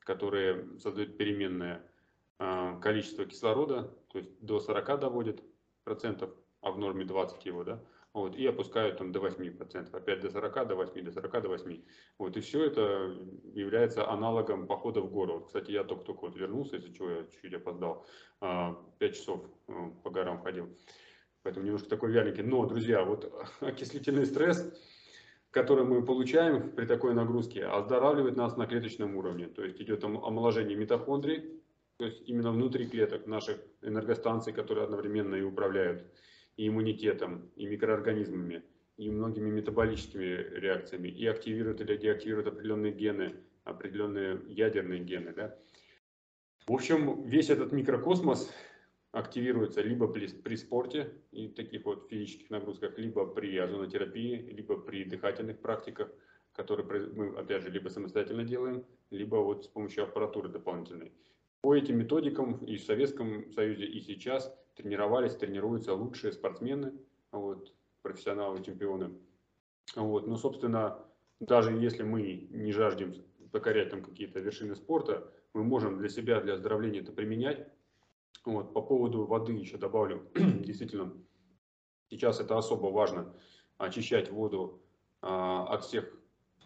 которые 0.00 0.78
создают 0.78 1.16
переменное 1.16 1.82
э, 2.38 2.78
количество 2.82 3.24
кислорода, 3.24 3.84
то 4.08 4.18
есть 4.18 4.30
до 4.40 4.60
40 4.60 5.00
доводят 5.00 5.42
процентов, 5.84 6.30
а 6.60 6.70
в 6.72 6.78
норме 6.78 7.04
20 7.04 7.44
его, 7.46 7.64
да, 7.64 7.82
вот, 8.14 8.36
и 8.36 8.46
опускают 8.46 8.98
там 8.98 9.10
до 9.10 9.20
8%, 9.20 9.96
опять 9.96 10.20
до 10.20 10.30
40, 10.30 10.68
до 10.68 10.74
8, 10.76 11.04
до 11.04 11.12
40, 11.12 11.42
до 11.42 11.48
8. 11.48 11.82
Вот, 12.18 12.36
и 12.36 12.40
все 12.40 12.64
это 12.64 13.16
является 13.54 14.08
аналогом 14.08 14.66
похода 14.66 15.00
в 15.00 15.10
гору. 15.10 15.44
Кстати, 15.46 15.70
я 15.70 15.82
только-только 15.84 16.20
вот 16.22 16.36
вернулся, 16.36 16.76
из-за 16.76 16.92
чего 16.92 17.10
я 17.10 17.22
чуть-чуть 17.24 17.54
опоздал, 17.54 18.04
5 18.40 18.40
а, 18.40 19.08
часов 19.08 19.46
э, 19.68 19.72
по 20.02 20.10
горам 20.10 20.42
ходил, 20.42 20.68
поэтому 21.42 21.64
немножко 21.64 21.88
такой 21.88 22.12
вяленький. 22.12 22.42
Но, 22.42 22.66
друзья, 22.66 23.02
вот 23.02 23.32
окислительный 23.60 24.26
стресс, 24.26 24.70
который 25.50 25.84
мы 25.84 26.04
получаем 26.04 26.72
при 26.72 26.84
такой 26.84 27.14
нагрузке, 27.14 27.64
оздоравливает 27.64 28.36
нас 28.36 28.58
на 28.58 28.66
клеточном 28.66 29.16
уровне. 29.16 29.46
То 29.46 29.64
есть 29.64 29.80
идет 29.80 30.04
омоложение 30.04 30.76
митохондрий, 30.76 31.62
то 31.96 32.04
есть 32.04 32.28
именно 32.28 32.52
внутри 32.52 32.86
клеток 32.86 33.26
наших 33.26 33.58
энергостанций, 33.80 34.52
которые 34.52 34.84
одновременно 34.84 35.34
и 35.34 35.42
управляют 35.42 36.04
и 36.56 36.68
иммунитетом, 36.68 37.50
и 37.56 37.66
микроорганизмами, 37.66 38.62
и 38.96 39.10
многими 39.10 39.50
метаболическими 39.50 40.58
реакциями, 40.58 41.08
и 41.08 41.26
активируют 41.26 41.80
или 41.80 41.96
деактивируют 41.96 42.48
определенные 42.48 42.92
гены, 42.92 43.36
определенные 43.64 44.40
ядерные 44.48 45.00
гены. 45.00 45.32
Да? 45.32 45.58
В 46.66 46.72
общем, 46.72 47.22
весь 47.24 47.50
этот 47.50 47.72
микрокосмос 47.72 48.52
активируется 49.10 49.82
либо 49.82 50.08
при, 50.08 50.28
при 50.28 50.56
спорте 50.56 51.12
и 51.32 51.48
таких 51.48 51.84
вот 51.84 52.08
физических 52.08 52.50
нагрузках, 52.50 52.98
либо 52.98 53.26
при 53.26 53.56
озонотерапии, 53.58 54.36
либо 54.36 54.78
при 54.78 55.04
дыхательных 55.04 55.58
практиках, 55.60 56.10
которые 56.52 56.86
мы, 57.12 57.36
опять 57.36 57.62
же, 57.62 57.70
либо 57.70 57.88
самостоятельно 57.88 58.44
делаем, 58.44 58.84
либо 59.10 59.36
вот 59.36 59.64
с 59.64 59.68
помощью 59.68 60.04
аппаратуры 60.04 60.48
дополнительной. 60.48 61.12
По 61.62 61.76
этим 61.76 61.98
методикам 61.98 62.56
и 62.64 62.76
в 62.76 62.82
Советском 62.84 63.50
Союзе, 63.52 63.86
и 63.86 64.00
сейчас 64.00 64.52
тренировались, 64.74 65.36
тренируются 65.36 65.94
лучшие 65.94 66.32
спортсмены, 66.32 66.92
вот, 67.30 67.72
профессионалы, 68.02 68.62
чемпионы. 68.64 69.12
Вот, 69.94 70.26
ну, 70.26 70.36
собственно, 70.36 70.98
даже 71.38 71.72
если 71.72 72.02
мы 72.02 72.48
не 72.50 72.72
жаждем 72.72 73.14
покорять 73.52 73.90
там 73.90 74.02
какие-то 74.02 74.40
вершины 74.40 74.74
спорта, 74.74 75.32
мы 75.54 75.62
можем 75.62 75.98
для 75.98 76.08
себя, 76.08 76.40
для 76.40 76.54
оздоровления 76.54 77.00
это 77.00 77.12
применять. 77.12 77.68
Вот, 78.44 78.72
по 78.72 78.82
поводу 78.82 79.24
воды 79.24 79.52
еще 79.52 79.76
добавлю, 79.76 80.28
действительно, 80.34 81.12
сейчас 82.10 82.40
это 82.40 82.58
особо 82.58 82.88
важно, 82.88 83.32
очищать 83.78 84.30
воду 84.30 84.82
а, 85.20 85.66
от 85.66 85.84
всех 85.84 86.12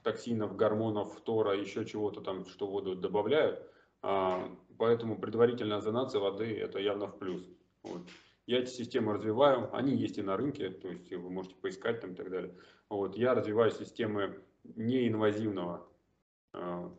токсинов, 0.02 0.56
гормонов, 0.56 1.14
фтора, 1.16 1.54
еще 1.54 1.84
чего-то 1.84 2.22
там, 2.22 2.46
что 2.46 2.66
воду 2.66 2.94
добавляют. 2.94 3.60
А, 4.02 4.56
поэтому 4.78 5.18
предварительная 5.18 5.78
озонация 5.78 6.20
воды 6.20 6.56
это 6.58 6.78
явно 6.78 7.06
в 7.06 7.18
плюс. 7.18 7.48
Вот. 7.82 8.02
Я 8.46 8.60
эти 8.60 8.70
системы 8.70 9.12
развиваю, 9.14 9.74
они 9.74 9.94
есть 9.96 10.18
и 10.18 10.22
на 10.22 10.36
рынке, 10.36 10.70
то 10.70 10.88
есть 10.88 11.10
вы 11.12 11.30
можете 11.30 11.56
поискать 11.56 12.00
там 12.00 12.12
и 12.12 12.14
так 12.14 12.30
далее. 12.30 12.54
Вот. 12.88 13.16
Я 13.16 13.34
развиваю 13.34 13.70
системы 13.70 14.40
неинвазивного 14.76 15.88
э, 16.52 16.90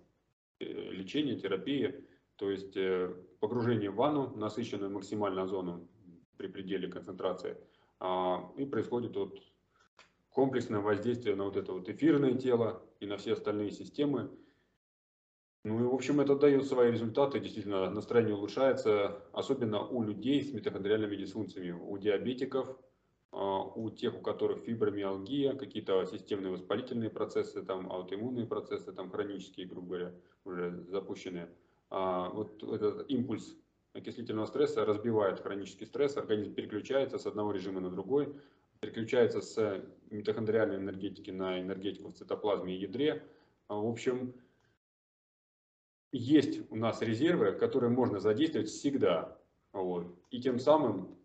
лечения, 0.59 1.37
терапии, 1.37 2.03
то 2.35 2.51
есть 2.51 2.75
э, 2.75 3.13
погружение 3.39 3.89
в 3.89 3.95
ванну, 3.95 4.35
насыщенную 4.35 4.91
максимально 4.91 5.43
озоном 5.43 5.87
при 6.37 6.47
пределе 6.47 6.87
концентрации, 6.87 7.57
э, 7.99 8.35
и 8.57 8.65
происходит 8.65 9.15
вот 9.15 9.39
комплексное 10.29 10.81
воздействие 10.81 11.35
на 11.35 11.45
вот 11.45 11.57
это 11.57 11.73
вот 11.73 11.89
эфирное 11.89 12.35
тело 12.35 12.83
и 12.99 13.07
на 13.07 13.17
все 13.17 13.33
остальные 13.33 13.71
системы. 13.71 14.29
Ну 15.67 15.81
и, 15.81 15.83
в 15.83 15.93
общем, 15.93 16.21
это 16.21 16.33
дает 16.35 16.65
свои 16.65 16.91
результаты. 16.91 17.41
Действительно, 17.41 17.89
настроение 17.89 18.33
улучшается, 18.33 19.21
особенно 19.33 19.85
у 19.85 20.01
людей 20.01 20.41
с 20.41 20.53
митохондриальными 20.53 21.17
дисфункциями, 21.17 21.71
у 21.71 21.97
диабетиков, 21.97 22.79
а, 23.33 23.63
у 23.63 23.89
тех, 23.89 24.15
у 24.15 24.21
которых 24.21 24.63
фибромиалгия, 24.63 25.55
какие-то 25.55 26.05
системные 26.05 26.53
воспалительные 26.53 27.09
процессы, 27.09 27.61
там, 27.63 27.91
аутоиммунные 27.91 28.45
процессы, 28.45 28.93
там, 28.93 29.09
хронические, 29.09 29.67
грубо 29.67 29.87
говоря, 29.87 30.13
уже 30.45 30.85
запущенные. 30.87 31.49
А 31.89 32.29
вот 32.29 32.63
этот 32.63 33.11
импульс 33.11 33.57
окислительного 33.93 34.45
стресса 34.45 34.85
разбивает 34.85 35.41
хронический 35.41 35.85
стресс, 35.85 36.15
организм 36.15 36.53
переключается 36.53 37.17
с 37.17 37.25
одного 37.25 37.51
режима 37.51 37.81
на 37.81 37.89
другой, 37.89 38.33
переключается 38.79 39.41
с 39.41 39.83
митохондриальной 40.11 40.77
энергетики 40.77 41.31
на 41.31 41.59
энергетику 41.59 42.11
в 42.11 42.13
цитоплазме 42.13 42.73
и 42.73 42.79
ядре. 42.79 43.27
А, 43.67 43.75
в 43.75 43.85
общем, 43.85 44.33
есть 46.17 46.59
у 46.71 46.75
нас 46.75 47.01
резервы, 47.01 47.53
которые 47.53 47.89
можно 47.89 48.19
задействовать 48.19 48.69
всегда. 48.69 49.37
Вот. 49.73 50.15
И 50.31 50.41
тем 50.41 50.59
самым 50.59 51.17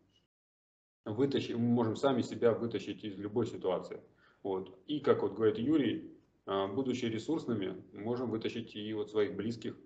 вытащить, 1.05 1.57
мы 1.57 1.69
можем 1.69 1.97
сами 1.97 2.23
себя 2.23 2.53
вытащить 2.53 3.05
из 3.05 3.19
любой 3.19 3.47
ситуации. 3.47 4.01
Вот. 4.43 4.79
И, 4.87 5.01
как 5.01 5.23
вот 5.23 5.35
говорит 5.35 5.59
Юрий, 5.59 6.13
а, 6.47 6.67
будучи 6.67 7.07
ресурсными, 7.07 7.83
можем 7.93 8.31
вытащить 8.31 8.75
и 8.75 8.93
вот 8.95 9.11
своих 9.11 9.35
близких. 9.35 9.77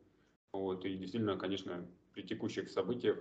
Вот. 0.53 0.85
И 0.85 0.97
действительно, 0.97 1.37
конечно, 1.37 1.87
при 2.13 2.23
текущих 2.23 2.71
событиях 2.71 3.19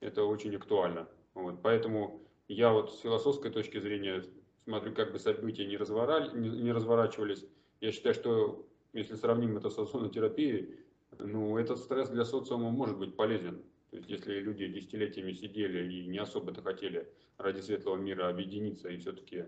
это 0.00 0.24
очень 0.24 0.54
актуально. 0.56 1.08
Вот. 1.34 1.60
Поэтому 1.62 2.22
я 2.48 2.72
вот 2.72 2.92
с 2.92 3.00
философской 3.00 3.50
точки 3.50 3.78
зрения 3.78 4.24
смотрю, 4.64 4.94
как 4.94 5.12
бы 5.12 5.18
события 5.18 5.66
не, 5.66 5.76
разворали, 5.76 6.36
не, 6.38 6.48
не 6.48 6.72
разворачивались. 6.72 7.44
Я 7.80 7.92
считаю, 7.92 8.14
что 8.14 8.66
если 8.92 9.14
сравним 9.14 9.56
это 9.56 9.70
с 9.70 9.78
озонотерапией, 9.78 10.78
ну, 11.18 11.58
этот 11.58 11.78
стресс 11.78 12.08
для 12.08 12.24
социума 12.24 12.70
может 12.70 12.98
быть 12.98 13.16
полезен. 13.16 13.62
То 13.90 13.96
есть, 13.96 14.08
если 14.08 14.40
люди 14.40 14.66
десятилетиями 14.68 15.32
сидели 15.32 15.92
и 15.92 16.06
не 16.06 16.18
особо-то 16.18 16.62
хотели 16.62 17.12
ради 17.36 17.60
светлого 17.60 17.96
мира 17.96 18.28
объединиться 18.28 18.88
и 18.88 18.96
все-таки 18.96 19.44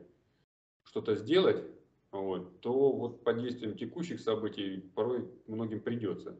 что-то 0.85 1.14
сделать, 1.14 1.64
вот, 2.11 2.61
то 2.61 2.92
вот 2.92 3.24
под 3.24 3.40
действием 3.40 3.77
текущих 3.77 4.20
событий 4.20 4.81
порой 4.94 5.29
многим 5.46 5.81
придется. 5.81 6.38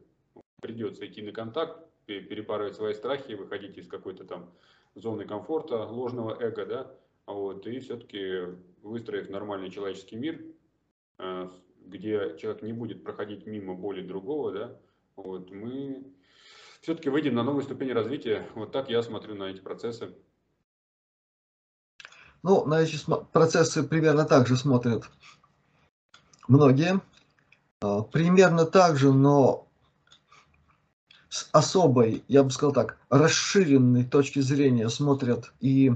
Придется 0.61 1.05
идти 1.05 1.21
на 1.21 1.31
контакт, 1.31 1.89
перепарывать 2.05 2.75
свои 2.75 2.93
страхи, 2.93 3.33
выходить 3.33 3.77
из 3.77 3.87
какой-то 3.87 4.23
там 4.25 4.53
зоны 4.93 5.25
комфорта, 5.25 5.85
ложного 5.85 6.37
эго, 6.39 6.65
да, 6.65 6.95
вот, 7.25 7.65
и 7.67 7.79
все-таки 7.79 8.55
выстроив 8.81 9.29
нормальный 9.29 9.69
человеческий 9.69 10.15
мир, 10.15 10.41
э, 11.17 11.49
где 11.85 12.37
человек 12.37 12.61
не 12.61 12.73
будет 12.73 13.03
проходить 13.03 13.45
мимо 13.45 13.75
боли 13.75 14.01
другого, 14.01 14.51
да, 14.51 14.79
вот, 15.15 15.51
мы 15.51 16.03
все-таки 16.81 17.09
выйдем 17.09 17.35
на 17.35 17.43
новую 17.43 17.63
ступень 17.63 17.93
развития. 17.93 18.47
Вот 18.55 18.71
так 18.71 18.89
я 18.89 19.01
смотрю 19.01 19.35
на 19.35 19.45
эти 19.45 19.59
процессы. 19.59 20.13
Ну, 22.43 22.65
на 22.65 22.81
эти 22.81 22.97
процессы 23.31 23.83
примерно 23.83 24.25
так 24.25 24.47
же 24.47 24.55
смотрят 24.55 25.09
многие. 26.47 27.01
А, 27.81 28.03
примерно 28.03 28.65
так 28.65 28.97
же, 28.97 29.11
но 29.11 29.67
с 31.29 31.49
особой, 31.51 32.23
я 32.27 32.43
бы 32.43 32.51
сказал 32.51 32.73
так, 32.73 32.99
расширенной 33.09 34.05
точки 34.05 34.39
зрения 34.39 34.89
смотрят 34.89 35.53
и 35.59 35.91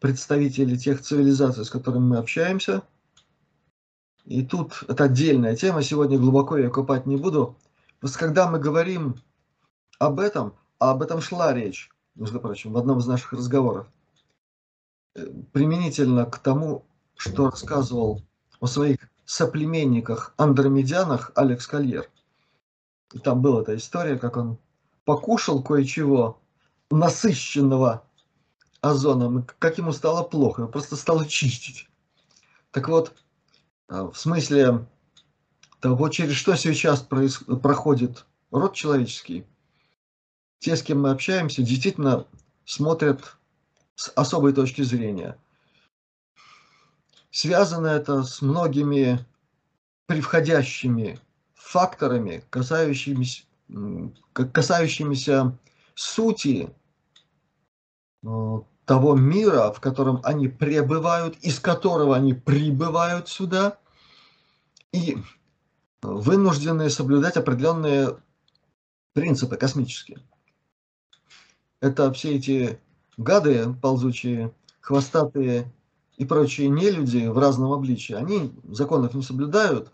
представители 0.00 0.76
тех 0.76 1.00
цивилизаций, 1.00 1.64
с 1.64 1.70
которыми 1.70 2.04
мы 2.04 2.18
общаемся. 2.18 2.82
И 4.24 4.44
тут 4.44 4.84
это 4.86 5.04
отдельная 5.04 5.56
тема, 5.56 5.82
сегодня 5.82 6.18
глубоко 6.18 6.58
ее 6.58 6.70
копать 6.70 7.06
не 7.06 7.16
буду. 7.16 7.56
Просто 8.00 8.18
когда 8.18 8.48
мы 8.48 8.58
говорим 8.58 9.16
об 9.98 10.20
этом, 10.20 10.54
а 10.78 10.92
об 10.92 11.02
этом 11.02 11.20
шла 11.20 11.52
речь, 11.52 11.90
между 12.14 12.40
прочим, 12.40 12.72
в 12.72 12.78
одном 12.78 12.98
из 12.98 13.06
наших 13.06 13.32
разговоров, 13.32 13.88
э, 15.14 15.26
применительно 15.52 16.26
к 16.26 16.38
тому, 16.38 16.86
что 17.16 17.50
рассказывал 17.50 18.22
о 18.60 18.66
своих 18.66 18.98
соплеменниках 19.24 20.34
андромедянах 20.36 21.32
Алекс 21.34 21.66
Кольер. 21.66 22.08
И 23.12 23.18
там 23.18 23.42
была 23.42 23.62
эта 23.62 23.76
история, 23.76 24.16
как 24.16 24.36
он 24.36 24.58
покушал 25.04 25.62
кое-чего 25.62 26.40
насыщенного 26.90 28.04
озоном, 28.80 29.46
как 29.58 29.78
ему 29.78 29.92
стало 29.92 30.22
плохо, 30.22 30.62
его 30.62 30.70
просто 30.70 30.96
стало 30.96 31.26
чистить. 31.26 31.88
Так 32.70 32.88
вот, 32.88 33.14
э, 33.88 34.02
в 34.12 34.16
смысле 34.16 34.86
того, 35.80 36.08
через 36.08 36.34
что 36.34 36.56
сейчас 36.56 37.02
проходит 37.02 38.26
род 38.50 38.74
человеческий, 38.74 39.44
те, 40.58 40.76
с 40.76 40.82
кем 40.82 41.02
мы 41.02 41.10
общаемся, 41.10 41.62
действительно 41.62 42.26
смотрят 42.64 43.36
с 43.94 44.12
особой 44.14 44.52
точки 44.52 44.82
зрения. 44.82 45.36
Связано 47.30 47.86
это 47.86 48.22
с 48.22 48.42
многими 48.42 49.24
превходящими 50.06 51.20
факторами, 51.54 52.42
касающимися, 52.50 53.44
касающимися 54.32 55.56
сути 55.94 56.70
э, 58.24 58.60
того 58.84 59.14
мира, 59.16 59.70
в 59.72 59.80
котором 59.80 60.20
они 60.24 60.48
пребывают, 60.48 61.36
из 61.40 61.60
которого 61.60 62.16
они 62.16 62.32
прибывают 62.32 63.28
сюда, 63.28 63.78
и 64.92 65.18
вынуждены 66.02 66.90
соблюдать 66.90 67.36
определенные 67.36 68.16
принципы 69.12 69.56
космические. 69.56 70.20
Это 71.80 72.12
все 72.12 72.36
эти 72.36 72.80
гады 73.16 73.74
ползучие, 73.80 74.52
хвостатые 74.80 75.72
и 76.16 76.24
прочие 76.24 76.68
нелюди 76.68 77.26
в 77.26 77.38
разном 77.38 77.72
обличии, 77.72 78.14
они 78.14 78.52
законов 78.64 79.14
не 79.14 79.22
соблюдают, 79.22 79.92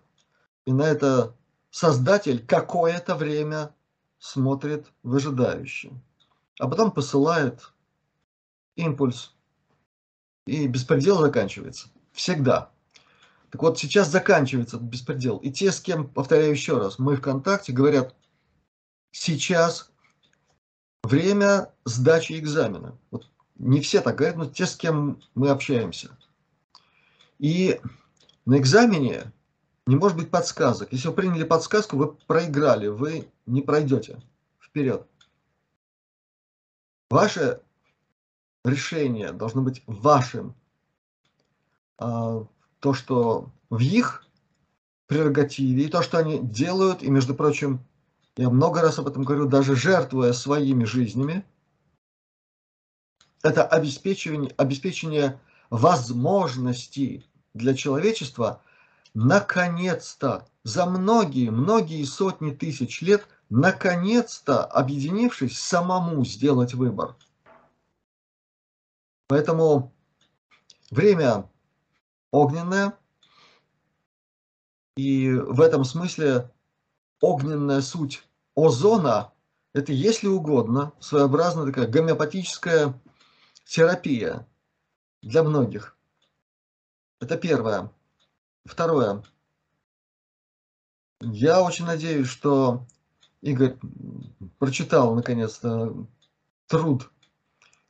и 0.64 0.72
на 0.72 0.82
это 0.82 1.34
Создатель 1.74 2.46
какое-то 2.46 3.16
время 3.16 3.74
смотрит 4.20 4.92
выжидающе, 5.02 5.90
а 6.60 6.68
потом 6.68 6.92
посылает 6.92 7.72
импульс, 8.76 9.34
и 10.46 10.68
беспредел 10.68 11.18
заканчивается. 11.18 11.88
Всегда. 12.12 12.70
Так 13.54 13.62
вот, 13.62 13.78
сейчас 13.78 14.10
заканчивается 14.10 14.78
этот 14.78 14.88
беспредел. 14.88 15.36
И 15.36 15.48
те, 15.48 15.70
с 15.70 15.80
кем, 15.80 16.08
повторяю 16.08 16.50
еще 16.50 16.76
раз, 16.76 16.98
мы 16.98 17.14
в 17.14 17.20
контакте, 17.20 17.72
говорят, 17.72 18.12
сейчас 19.12 19.92
время 21.04 21.72
сдачи 21.84 22.32
экзамена. 22.32 22.98
Вот 23.12 23.30
не 23.54 23.80
все 23.80 24.00
так 24.00 24.16
говорят, 24.16 24.36
но 24.38 24.46
те, 24.46 24.66
с 24.66 24.74
кем 24.74 25.22
мы 25.36 25.50
общаемся. 25.50 26.18
И 27.38 27.80
на 28.44 28.58
экзамене 28.58 29.30
не 29.86 29.94
может 29.94 30.18
быть 30.18 30.32
подсказок. 30.32 30.88
Если 30.90 31.06
вы 31.06 31.14
приняли 31.14 31.44
подсказку, 31.44 31.96
вы 31.96 32.12
проиграли, 32.12 32.88
вы 32.88 33.28
не 33.46 33.62
пройдете 33.62 34.20
вперед. 34.60 35.06
Ваше 37.08 37.60
решение 38.64 39.30
должно 39.30 39.62
быть 39.62 39.84
вашим. 39.86 40.56
А, 41.98 42.44
то, 42.85 42.92
что 42.92 43.51
в 43.70 43.79
их 43.79 44.27
прерогативе, 45.07 45.85
и 45.85 45.88
то, 45.88 46.03
что 46.03 46.18
они 46.18 46.38
делают, 46.38 47.03
и, 47.03 47.09
между 47.09 47.35
прочим, 47.35 47.83
я 48.37 48.51
много 48.51 48.83
раз 48.83 48.99
об 48.99 49.07
этом 49.07 49.23
говорю, 49.23 49.47
даже 49.47 49.75
жертвуя 49.75 50.35
своими 50.35 50.85
жизнями, 50.85 51.47
это 53.42 53.64
обеспечивание, 53.64 54.53
обеспечение 54.59 55.40
возможностей 55.70 57.27
для 57.55 57.75
человечества 57.75 58.61
наконец-то, 59.14 60.47
за 60.62 60.85
многие-многие 60.85 62.05
сотни 62.05 62.51
тысяч 62.51 63.01
лет, 63.01 63.27
наконец-то, 63.49 64.62
объединившись, 64.62 65.59
самому 65.59 66.23
сделать 66.27 66.75
выбор. 66.75 67.16
Поэтому 69.27 69.90
время 70.90 71.49
огненная. 72.35 72.99
И 74.97 75.31
в 75.31 75.61
этом 75.61 75.85
смысле 75.85 76.51
огненная 77.20 77.81
суть 77.81 78.27
озона– 78.57 79.33
это, 79.73 79.92
если 79.92 80.27
угодно, 80.27 80.92
своеобразная 81.01 81.66
такая 81.66 81.87
гомеопатическая 81.87 83.01
терапия 83.64 84.47
для 85.23 85.42
многих. 85.44 85.97
Это 87.20 87.37
первое. 87.37 87.92
Второе. 88.64 89.23
Я 91.20 91.62
очень 91.62 91.87
надеюсь, 91.87 92.29
что 92.29 92.87
Игорь 93.42 93.77
прочитал 94.59 95.14
наконец-то 95.14 96.07
труд 96.66 97.11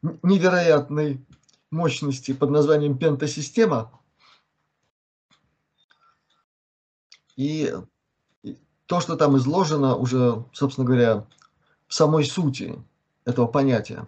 невероятной 0.03 1.25
мощности 1.71 2.33
под 2.33 2.51
названием 2.51 2.99
пентасистема. 2.99 4.01
И 7.37 7.75
то, 8.87 9.01
что 9.01 9.17
там 9.17 9.37
изложено 9.37 9.97
уже, 9.97 10.45
собственно 10.53 10.87
говоря, 10.87 11.27
в 11.87 11.95
самой 11.95 12.25
сути 12.25 12.79
этого 13.25 13.47
понятия. 13.47 14.07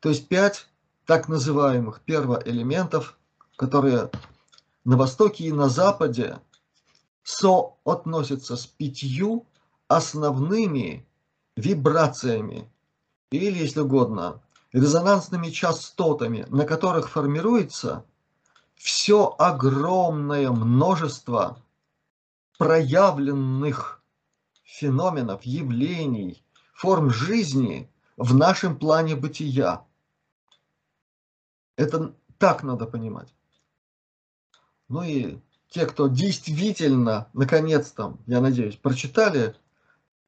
То 0.00 0.08
есть 0.08 0.28
пять 0.28 0.68
так 1.04 1.28
называемых 1.28 2.00
первоэлементов, 2.00 3.18
которые 3.56 4.10
на 4.84 4.96
Востоке 4.96 5.44
и 5.44 5.52
на 5.52 5.68
Западе 5.68 6.38
соотносятся 7.22 8.56
с 8.56 8.66
пятью 8.66 9.46
основными 9.88 11.06
вибрациями, 11.56 12.70
или, 13.30 13.58
если 13.58 13.80
угодно, 13.80 14.40
резонансными 14.72 15.48
частотами, 15.48 16.46
на 16.50 16.64
которых 16.64 17.10
формируется 17.10 18.04
все 18.74 19.34
огромное 19.38 20.50
множество 20.50 21.58
проявленных 22.58 24.02
феноменов, 24.64 25.42
явлений, 25.42 26.44
форм 26.74 27.10
жизни 27.10 27.90
в 28.16 28.34
нашем 28.34 28.78
плане 28.78 29.16
бытия. 29.16 29.84
Это 31.76 32.14
так 32.38 32.62
надо 32.62 32.86
понимать. 32.86 33.34
Ну 34.88 35.02
и 35.02 35.38
те, 35.68 35.86
кто 35.86 36.08
действительно, 36.08 37.28
наконец-то, 37.32 38.18
я 38.26 38.40
надеюсь, 38.40 38.76
прочитали 38.76 39.54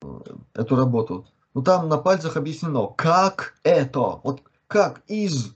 э, 0.02 0.20
эту 0.54 0.76
работу, 0.76 1.26
ну 1.54 1.62
там 1.62 1.88
на 1.88 1.96
пальцах 1.96 2.36
объяснено, 2.36 2.88
как 2.88 3.54
это, 3.62 4.20
вот 4.22 4.42
как 4.66 5.02
из 5.06 5.54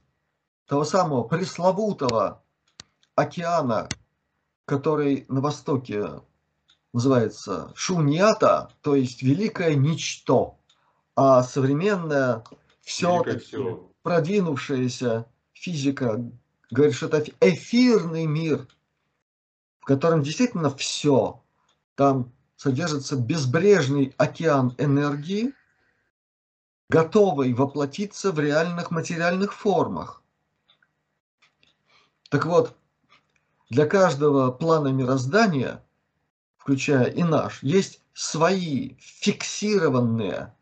того 0.67 0.85
самого 0.85 1.25
пресловутого 1.25 2.43
океана, 3.15 3.89
который 4.65 5.27
на 5.29 5.41
востоке 5.41 6.23
называется 6.93 7.73
Шуньята, 7.75 8.71
то 8.83 8.95
есть 8.95 9.23
великое 9.23 9.75
ничто, 9.75 10.59
а 11.17 11.43
современная 11.43 12.45
все-таки 12.83 13.57
продвинувшаяся 14.03 15.27
физика 15.53 16.21
говорит, 16.71 16.95
что 16.95 17.07
это 17.07 17.31
эфирный 17.41 18.27
мир, 18.27 18.67
в 19.81 19.85
котором 19.85 20.23
действительно 20.23 20.71
все, 20.75 21.43
там 21.95 22.33
содержится 22.57 23.17
безбрежный 23.17 24.15
океан 24.17 24.75
энергии, 24.79 25.53
готовый 26.89 27.53
воплотиться 27.55 28.33
в 28.33 28.39
реальных 28.39 28.91
материальных 28.91 29.55
формах. 29.55 30.23
Так 32.29 32.47
вот, 32.47 32.77
для 33.69 33.87
каждого 33.87 34.51
плана 34.51 34.89
мироздания, 34.89 35.83
включая 36.63 37.07
и 37.07 37.25
наш, 37.25 37.61
есть 37.65 38.01
свои 38.15 38.95
фиксированные 39.01 40.55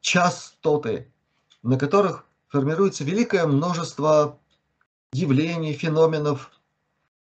частоты, 0.00 1.12
на 1.62 1.78
которых 1.78 2.26
формируется 2.48 3.04
великое 3.04 3.46
множество 3.46 4.40
явлений, 5.12 5.72
феноменов, 5.72 6.50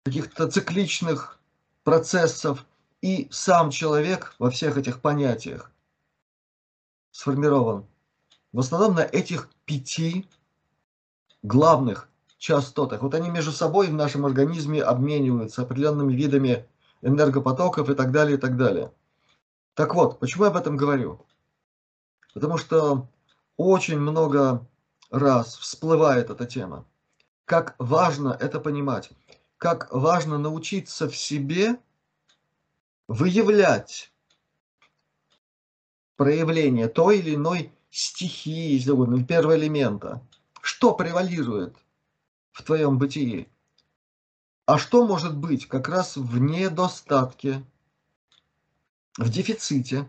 каких-то 0.04 0.50
цикличных 0.50 1.38
процессов, 1.82 2.64
и 3.02 3.28
сам 3.30 3.70
человек 3.70 4.34
во 4.38 4.50
всех 4.50 4.78
этих 4.78 5.02
понятиях 5.02 5.70
сформирован 7.10 7.86
в 8.52 8.60
основном 8.60 8.94
на 8.94 9.02
этих 9.02 9.50
пяти 9.66 10.26
главных 11.42 12.08
частотах. 12.38 13.02
Вот 13.02 13.14
они 13.14 13.28
между 13.28 13.52
собой 13.52 13.88
в 13.88 13.92
нашем 13.92 14.24
организме 14.24 14.82
обмениваются 14.82 15.60
определенными 15.60 16.14
видами 16.14 16.66
энергопотоков 17.04 17.88
и 17.90 17.94
так 17.94 18.10
далее, 18.10 18.36
и 18.36 18.40
так 18.40 18.56
далее. 18.56 18.92
Так 19.74 19.94
вот, 19.94 20.18
почему 20.18 20.44
я 20.44 20.50
об 20.50 20.56
этом 20.56 20.76
говорю? 20.76 21.24
Потому 22.32 22.58
что 22.58 23.08
очень 23.56 23.98
много 23.98 24.66
раз 25.10 25.56
всплывает 25.56 26.30
эта 26.30 26.46
тема. 26.46 26.84
Как 27.44 27.76
важно 27.78 28.36
это 28.40 28.58
понимать. 28.58 29.10
Как 29.58 29.92
важно 29.92 30.38
научиться 30.38 31.08
в 31.08 31.16
себе 31.16 31.78
выявлять 33.06 34.12
проявление 36.16 36.88
той 36.88 37.18
или 37.18 37.34
иной 37.34 37.72
стихии, 37.90 38.74
если 38.74 38.90
угодно, 38.90 39.24
первого 39.24 39.56
элемента. 39.56 40.20
Что 40.60 40.94
превалирует 40.94 41.76
в 42.52 42.62
твоем 42.62 42.98
бытии? 42.98 43.48
А 44.66 44.78
что 44.78 45.06
может 45.06 45.36
быть 45.36 45.68
как 45.68 45.88
раз 45.88 46.16
в 46.16 46.38
недостатке, 46.38 47.62
в 49.18 49.28
дефиците? 49.28 50.08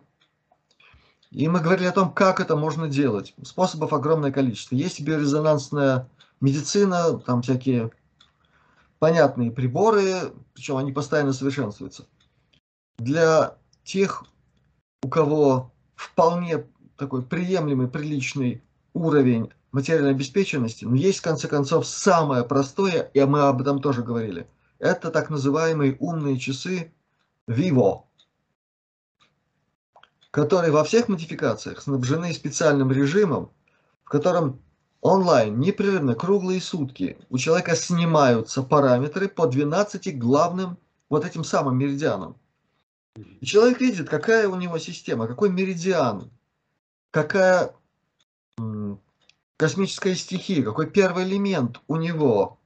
И 1.31 1.49
мы 1.49 1.59
говорили 1.59 1.87
о 1.87 1.91
том, 1.91 2.13
как 2.13 2.39
это 2.39 2.55
можно 2.55 2.87
делать. 2.87 3.33
Способов 3.43 3.91
огромное 3.91 4.31
количество. 4.31 4.75
Есть 4.75 5.01
биорезонансная 5.01 6.09
медицина, 6.39 7.17
там 7.19 7.41
всякие 7.41 7.91
понятные 8.99 9.51
приборы, 9.51 10.31
причем 10.53 10.77
они 10.77 10.93
постоянно 10.93 11.33
совершенствуются. 11.33 12.07
Для 12.97 13.57
тех, 13.83 14.23
у 15.03 15.09
кого 15.09 15.73
вполне 15.95 16.65
такой 16.95 17.23
приемлемый, 17.23 17.89
приличный 17.89 18.63
уровень 18.93 19.51
материальной 19.75 20.11
обеспеченности, 20.11 20.85
но 20.85 20.95
есть, 20.95 21.19
в 21.19 21.21
конце 21.21 21.49
концов, 21.49 21.85
самое 21.85 22.45
простое, 22.45 23.11
и 23.13 23.21
мы 23.25 23.41
об 23.41 23.61
этом 23.61 23.81
тоже 23.81 24.03
говорили, 24.03 24.47
это 24.79 25.11
так 25.11 25.29
называемые 25.29 25.97
умные 25.99 26.39
часы 26.39 26.93
Vivo, 27.49 28.03
которые 30.31 30.71
во 30.71 30.85
всех 30.85 31.09
модификациях 31.09 31.81
снабжены 31.81 32.33
специальным 32.33 32.89
режимом, 32.89 33.51
в 34.05 34.09
котором 34.09 34.61
онлайн 35.01 35.59
непрерывно 35.59 36.15
круглые 36.15 36.61
сутки 36.61 37.17
у 37.29 37.37
человека 37.37 37.75
снимаются 37.75 38.63
параметры 38.63 39.27
по 39.27 39.45
12 39.45 40.17
главным 40.17 40.77
вот 41.09 41.25
этим 41.25 41.43
самым 41.43 41.77
меридианам. 41.77 42.37
И 43.41 43.45
человек 43.45 43.81
видит, 43.81 44.09
какая 44.09 44.47
у 44.47 44.55
него 44.55 44.77
система, 44.77 45.27
какой 45.27 45.49
меридиан, 45.49 46.31
какая 47.11 47.75
космическая 49.57 50.15
стихия, 50.15 50.63
какой 50.63 50.89
первый 50.89 51.23
элемент 51.23 51.81
у 51.87 51.95
него, 51.95 52.59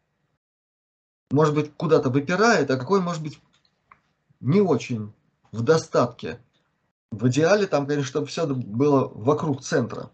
может 1.32 1.54
быть, 1.54 1.73
куда-то 1.75 2.10
выпирает, 2.10 2.69
а 2.71 2.78
какой, 2.78 3.02
может 3.02 3.21
быть, 3.21 3.39
не 4.39 4.62
очень 4.62 5.13
в 5.52 5.62
достатке. 5.62 6.39
В 7.12 7.28
идеале 7.28 7.67
там, 7.67 7.88
конечно, 7.88 8.08
чтобы 8.08 8.28
все 8.28 8.45
было 8.45 9.08
вокруг 9.08 9.62
центра. 9.62 10.12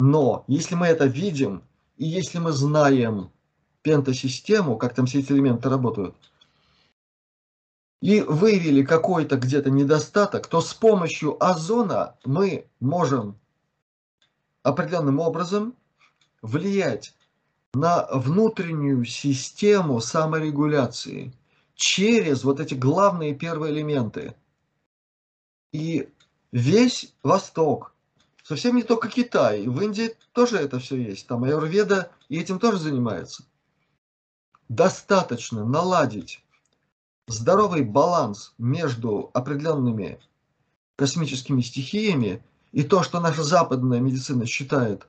Но 0.00 0.44
если 0.46 0.74
мы 0.74 0.86
это 0.86 1.06
видим, 1.06 1.62
и 1.96 2.06
если 2.06 2.38
мы 2.38 2.52
знаем 2.52 3.30
пентасистему, 3.82 4.76
как 4.76 4.94
там 4.94 5.06
все 5.06 5.20
эти 5.20 5.32
элементы 5.32 5.68
работают, 5.68 6.16
и 8.02 8.20
выявили 8.20 8.82
какой-то 8.82 9.36
где-то 9.36 9.70
недостаток, 9.70 10.46
то 10.46 10.60
с 10.60 10.74
помощью 10.74 11.42
озона 11.42 12.16
мы 12.24 12.68
можем 12.80 13.38
определенным 14.66 15.20
образом 15.20 15.76
влиять 16.42 17.14
на 17.72 18.08
внутреннюю 18.10 19.04
систему 19.04 20.00
саморегуляции 20.00 21.32
через 21.76 22.42
вот 22.42 22.58
эти 22.58 22.74
главные 22.74 23.32
первые 23.32 23.72
элементы. 23.72 24.34
И 25.72 26.08
весь 26.50 27.14
Восток, 27.22 27.94
совсем 28.42 28.74
не 28.74 28.82
только 28.82 29.08
Китай, 29.08 29.68
в 29.68 29.80
Индии 29.80 30.16
тоже 30.32 30.56
это 30.56 30.80
все 30.80 30.96
есть, 30.96 31.28
там 31.28 31.44
Аюрведа 31.44 32.10
и 32.28 32.40
этим 32.40 32.58
тоже 32.58 32.78
занимается. 32.78 33.44
Достаточно 34.68 35.64
наладить 35.64 36.42
здоровый 37.28 37.82
баланс 37.82 38.52
между 38.58 39.30
определенными 39.32 40.18
космическими 40.96 41.60
стихиями 41.60 42.42
и 42.76 42.82
то, 42.82 43.02
что 43.02 43.20
наша 43.20 43.42
западная 43.42 44.00
медицина 44.00 44.44
считает 44.44 45.08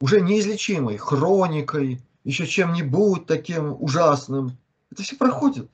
уже 0.00 0.20
неизлечимой 0.20 0.98
хроникой, 0.98 2.00
еще 2.22 2.46
чем-нибудь 2.46 3.26
таким 3.26 3.74
ужасным, 3.82 4.56
это 4.88 5.02
все 5.02 5.16
проходит. 5.16 5.68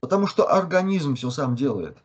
Потому 0.00 0.26
что 0.26 0.52
организм 0.52 1.14
все 1.14 1.30
сам 1.30 1.56
делает. 1.56 1.96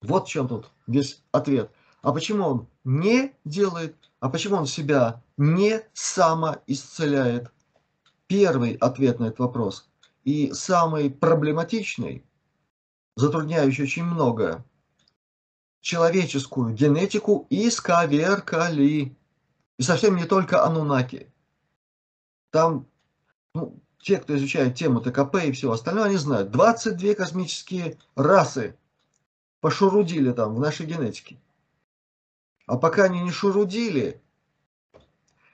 Вот 0.00 0.26
в 0.26 0.30
чем 0.30 0.48
тут 0.48 0.70
весь 0.86 1.22
ответ. 1.30 1.70
А 2.00 2.10
почему 2.14 2.46
он 2.46 2.66
не 2.84 3.34
делает, 3.44 3.94
а 4.20 4.30
почему 4.30 4.56
он 4.56 4.66
себя 4.66 5.22
не 5.36 5.82
самоисцеляет? 5.92 7.52
Первый 8.28 8.76
ответ 8.76 9.20
на 9.20 9.26
этот 9.26 9.40
вопрос 9.40 9.90
и 10.24 10.54
самый 10.54 11.10
проблематичный, 11.10 12.24
затрудняющий 13.14 13.84
очень 13.84 14.04
многое, 14.04 14.64
человеческую 15.86 16.74
генетику 16.74 17.46
исковеркали. 17.48 19.16
И 19.78 19.82
совсем 19.82 20.16
не 20.16 20.24
только 20.24 20.64
анунаки. 20.64 21.32
Там, 22.50 22.88
ну, 23.54 23.78
те, 24.00 24.16
кто 24.16 24.36
изучает 24.36 24.74
тему 24.74 25.00
ТКП 25.00 25.36
и 25.44 25.52
все 25.52 25.70
остальное, 25.70 26.06
они 26.06 26.16
знают. 26.16 26.50
22 26.50 27.14
космические 27.14 27.98
расы 28.16 28.76
пошурудили 29.60 30.32
там 30.32 30.56
в 30.56 30.58
нашей 30.58 30.86
генетике. 30.86 31.38
А 32.66 32.78
пока 32.78 33.04
они 33.04 33.20
не 33.20 33.30
шурудили, 33.30 34.20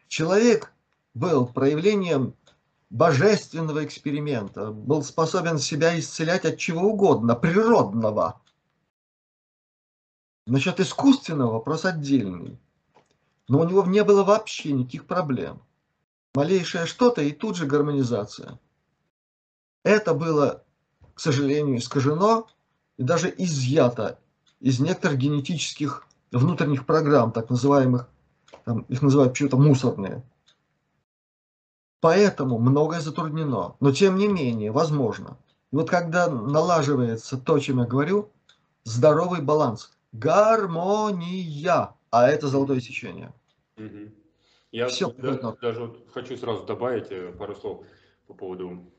человек 0.09 0.73
был 1.13 1.47
проявлением 1.47 2.35
божественного 2.89 3.85
эксперимента, 3.85 4.71
был 4.71 5.03
способен 5.03 5.59
себя 5.59 5.99
исцелять 5.99 6.47
от 6.47 6.57
чего 6.57 6.89
угодно, 6.89 7.35
природного. 7.35 8.42
Насчет 10.47 10.81
искусственного 10.81 11.53
вопрос 11.53 11.85
отдельный. 11.85 12.59
Но 13.49 13.61
у 13.61 13.65
него 13.69 13.85
не 13.85 14.03
было 14.03 14.25
вообще 14.25 14.73
никаких 14.73 15.07
проблем. 15.07 15.63
Малейшее 16.35 16.87
что-то 16.87 17.23
и 17.23 17.33
тут 17.33 17.57
же 17.57 17.67
гармонизация. 17.67 18.59
Это 19.85 20.15
было, 20.15 20.65
к 21.15 21.21
сожалению, 21.21 21.77
искажено 21.77 22.49
и 22.97 23.03
даже 23.03 23.33
изъято 23.37 24.19
из 24.61 24.81
некоторых 24.81 25.19
генетических 25.19 26.07
внутренних 26.31 26.87
программ, 26.87 27.33
так 27.33 27.51
называемых, 27.51 28.09
там, 28.65 28.81
их 28.83 29.03
называют 29.03 29.33
почему-то 29.33 29.57
мусорные. 29.57 30.23
Поэтому 32.01 32.59
многое 32.59 33.01
затруднено. 33.01 33.77
Но 33.81 33.93
тем 33.93 34.17
не 34.17 34.29
менее, 34.29 34.73
возможно. 34.73 35.37
И 35.71 35.77
вот 35.77 35.89
когда 35.89 36.29
налаживается 36.29 37.39
то, 37.39 37.59
чем 37.59 37.79
я 37.79 37.85
говорю, 37.85 38.31
здоровый 38.85 39.41
баланс, 39.41 39.93
гармония, 40.13 41.95
а 42.11 42.29
это 42.29 42.49
золотое 42.49 42.81
сечение. 42.81 43.33
Угу. 43.77 44.13
Я 44.71 44.89
Все, 44.89 45.11
да, 45.13 45.57
даже 45.61 45.81
вот 45.81 46.09
хочу 46.13 46.37
сразу 46.37 46.65
добавить 46.65 47.11
э, 47.11 47.33
пару 47.33 47.55
слов 47.55 47.87
по 48.27 48.35
поводу 48.35 48.91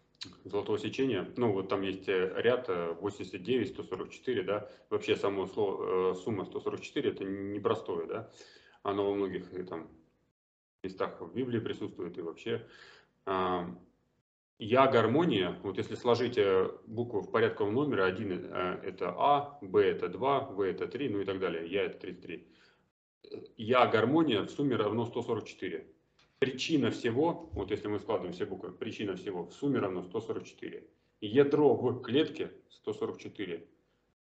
золотого 0.46 0.78
сечения. 0.78 1.28
Ну, 1.36 1.52
вот 1.52 1.70
там 1.70 1.82
есть 1.82 2.08
э, 2.08 2.32
ряд 2.38 2.68
89, 2.68 3.70
э, 3.70 3.74
144, 3.74 4.44
да. 4.44 4.70
Вообще 4.90 5.16
само 5.16 5.48
слово, 5.48 6.14
сумма 6.14 6.46
144 6.46 7.10
это 7.10 7.24
непростое, 7.24 8.08
да. 8.08 8.30
Оно 8.84 9.06
во 9.06 9.16
многих 9.16 9.50
там 9.68 9.90
местах 10.84 11.20
в 11.22 11.34
Библии 11.34 11.60
присутствует 11.60 12.18
и 12.18 12.22
вообще. 12.22 12.68
Я 14.60 14.88
гармония, 14.88 15.60
вот 15.64 15.78
если 15.78 15.96
сложить 15.96 16.40
буквы 16.86 17.22
в 17.22 17.32
порядковом 17.32 17.74
номере, 17.74 18.04
один 18.04 18.32
это 18.32 19.14
А, 19.18 19.58
Б 19.62 19.84
это 19.84 20.10
2, 20.10 20.40
В 20.52 20.62
это 20.62 20.88
3, 20.88 21.10
ну 21.10 21.22
и 21.22 21.26
так 21.26 21.40
далее, 21.40 21.68
Я 21.68 21.84
это 21.84 22.00
33. 22.00 22.48
Я 23.58 23.88
гармония 23.88 24.44
в 24.44 24.50
сумме 24.50 24.76
равно 24.76 25.06
144. 25.06 25.88
Причина 26.40 26.92
всего, 26.92 27.50
вот 27.54 27.72
если 27.72 27.88
мы 27.88 28.00
складываем 28.00 28.34
все 28.34 28.46
буквы, 28.46 28.72
причина 28.72 29.16
всего 29.16 29.46
в 29.46 29.54
сумме 29.54 29.80
равно 29.80 30.04
144. 30.04 30.88
Ядро 31.22 31.74
в 31.76 32.02
клетке 32.02 32.52
144. 32.70 33.66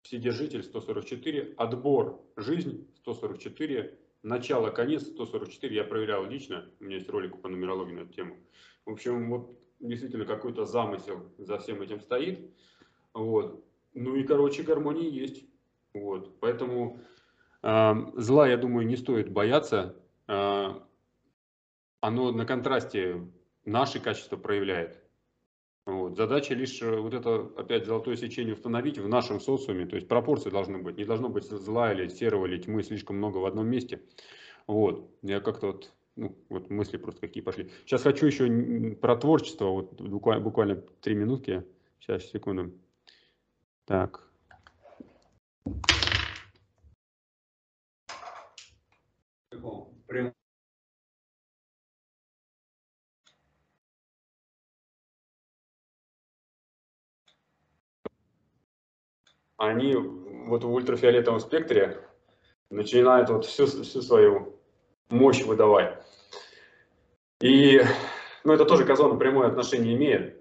Вседержитель 0.02 0.62
144. 0.62 1.54
Отбор 1.56 2.22
жизнь 2.36 2.88
144. 2.96 3.98
Начало, 4.22 4.70
конец 4.70 5.02
144. 5.04 5.74
Я 5.74 5.84
проверял 5.84 6.26
лично. 6.26 6.70
У 6.78 6.84
меня 6.84 6.96
есть 6.96 7.08
ролик 7.08 7.40
по 7.40 7.48
нумерологии 7.48 7.94
на 7.94 8.00
эту 8.00 8.12
тему. 8.12 8.36
В 8.84 8.90
общем, 8.90 9.30
вот 9.30 9.58
действительно 9.80 10.24
какой-то 10.24 10.64
замысел 10.64 11.32
за 11.38 11.58
всем 11.58 11.82
этим 11.82 12.00
стоит. 12.00 12.50
Вот. 13.14 13.64
Ну 13.94 14.14
и, 14.16 14.22
короче, 14.22 14.62
гармония 14.62 15.08
есть. 15.08 15.44
Вот. 15.94 16.38
Поэтому 16.40 17.00
Зла, 17.62 18.48
я 18.48 18.56
думаю, 18.56 18.86
не 18.86 18.96
стоит 18.96 19.30
бояться. 19.30 19.96
А, 20.26 20.82
оно 22.00 22.32
на 22.32 22.46
контрасте 22.46 23.28
наши 23.64 24.00
качества 24.00 24.36
проявляет. 24.36 24.98
Вот. 25.84 26.16
Задача 26.16 26.54
лишь 26.54 26.80
э, 26.80 26.96
вот 26.98 27.12
это, 27.14 27.50
опять, 27.56 27.84
золотое 27.84 28.16
сечение 28.16 28.54
установить 28.54 28.98
в 28.98 29.08
нашем 29.08 29.40
социуме. 29.40 29.86
То 29.86 29.96
есть 29.96 30.08
пропорции 30.08 30.50
должны 30.50 30.78
быть. 30.78 30.96
Не 30.96 31.04
должно 31.04 31.28
быть 31.28 31.44
зла 31.44 31.92
или 31.92 32.08
серого 32.08 32.46
или 32.46 32.58
тьмы 32.58 32.82
слишком 32.82 33.16
много 33.16 33.38
в 33.38 33.44
одном 33.44 33.66
месте. 33.66 34.02
Вот. 34.66 35.10
Я 35.22 35.40
как-то 35.40 35.68
вот, 35.68 35.92
ну, 36.16 36.36
вот 36.48 36.70
мысли 36.70 36.96
просто 36.96 37.20
какие 37.20 37.42
пошли. 37.42 37.70
Сейчас 37.84 38.02
хочу 38.02 38.26
еще 38.26 38.94
про 38.96 39.16
творчество. 39.16 39.66
Вот 39.66 40.00
буквально, 40.00 40.44
буквально 40.44 40.76
три 40.76 41.14
минутки. 41.14 41.64
Сейчас, 42.00 42.24
секунду. 42.24 42.72
Так. 43.84 44.30
прям 50.10 50.34
они 59.56 59.94
вот 59.94 60.64
в 60.64 60.72
ультрафиолетовом 60.72 61.38
спектре 61.38 62.04
начинают 62.70 63.30
вот 63.30 63.44
всю, 63.44 63.66
всю 63.66 64.02
свою 64.02 64.59
мощь 65.10 65.42
выдавать. 65.42 65.98
И 67.40 67.82
ну, 68.44 68.52
это 68.52 68.64
тоже 68.64 68.84
к 68.84 68.90
озону 68.90 69.18
прямое 69.18 69.48
отношение 69.48 69.94
имеет. 69.96 70.36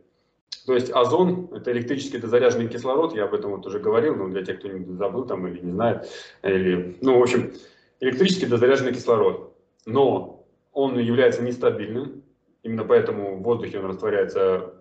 То 0.66 0.76
есть 0.76 0.92
озон– 0.92 1.50
это 1.54 1.72
электрически 1.72 2.18
дозаряженный 2.18 2.68
кислород, 2.68 3.16
я 3.16 3.26
об 3.26 3.34
этом 3.34 3.52
вот 3.52 3.66
уже 3.66 3.80
говорил, 3.80 4.16
но 4.16 4.28
для 4.28 4.44
тех, 4.44 4.60
кто 4.60 4.68
не 4.68 4.96
забыл 4.98 5.26
там 5.26 5.48
или 5.48 5.60
не 5.62 5.72
знает, 5.72 6.08
или, 6.44 6.98
ну, 7.02 7.18
в 7.18 7.24
общем, 7.24 7.54
электрически 8.00 8.46
дозаряженный 8.46 8.94
кислород. 8.94 9.56
Но 9.86 10.46
он 10.72 11.00
является 11.00 11.42
нестабильным, 11.42 12.24
именно 12.62 12.84
поэтому 12.84 13.38
в 13.38 13.42
воздухе 13.42 13.80
он 13.80 13.88
растворяется, 13.88 14.74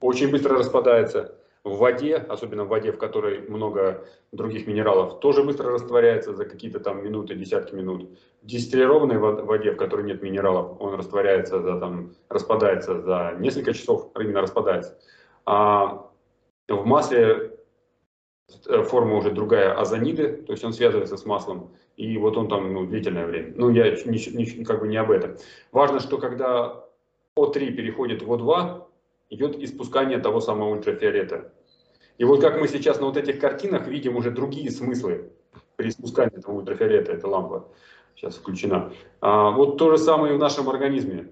очень 0.00 0.30
быстро 0.30 0.58
распадается. 0.58 1.38
В 1.64 1.76
воде, 1.76 2.16
особенно 2.16 2.64
в 2.64 2.68
воде, 2.68 2.90
в 2.90 2.98
которой 2.98 3.48
много 3.48 4.04
других 4.32 4.66
минералов, 4.66 5.20
тоже 5.20 5.44
быстро 5.44 5.70
растворяется 5.70 6.34
за 6.34 6.44
какие-то 6.44 6.80
там 6.80 7.04
минуты, 7.04 7.36
десятки 7.36 7.72
минут. 7.72 8.10
В 8.42 8.46
дистиллированной 8.46 9.18
воде, 9.18 9.70
в 9.70 9.76
которой 9.76 10.04
нет 10.04 10.22
минералов, 10.22 10.80
он 10.80 10.94
растворяется, 10.94 11.60
за, 11.60 11.78
там, 11.78 12.14
распадается 12.28 13.00
за 13.00 13.36
несколько 13.38 13.74
часов, 13.74 14.10
именно 14.18 14.40
распадается. 14.40 14.98
А 15.46 16.10
в 16.68 16.84
масле 16.84 17.56
э, 18.66 18.82
форма 18.82 19.16
уже 19.16 19.30
другая 19.30 19.78
азониды, 19.78 20.42
то 20.42 20.52
есть 20.52 20.64
он 20.64 20.72
связывается 20.72 21.16
с 21.16 21.24
маслом 21.24 21.70
и 21.96 22.16
вот 22.18 22.36
он 22.36 22.48
там 22.48 22.72
ну, 22.72 22.86
длительное 22.86 23.26
время. 23.26 23.52
Ну, 23.56 23.70
я 23.70 23.90
не, 23.90 24.36
не, 24.36 24.64
как 24.64 24.80
бы 24.80 24.88
не 24.88 24.96
об 24.96 25.10
этом. 25.10 25.36
Важно, 25.70 26.00
что 26.00 26.18
когда 26.18 26.84
О3 27.38 27.72
переходит 27.72 28.22
в 28.22 28.32
О2, 28.32 28.84
идет 29.32 29.56
испускание 29.62 30.18
того 30.18 30.40
самого 30.40 30.70
ультрафиолета. 30.70 31.52
И 32.18 32.24
вот 32.24 32.40
как 32.42 32.60
мы 32.60 32.68
сейчас 32.68 33.00
на 33.00 33.06
вот 33.06 33.16
этих 33.16 33.40
картинах 33.40 33.86
видим 33.88 34.16
уже 34.16 34.30
другие 34.30 34.70
смыслы 34.70 35.30
при 35.76 35.88
испускании 35.88 36.38
этого 36.38 36.56
ультрафиолета, 36.56 37.12
эта 37.12 37.26
лампа 37.26 37.68
сейчас 38.14 38.36
включена. 38.36 38.92
А, 39.20 39.50
вот 39.50 39.78
то 39.78 39.90
же 39.90 39.98
самое 39.98 40.34
и 40.34 40.36
в 40.36 40.38
нашем 40.38 40.68
организме 40.68 41.30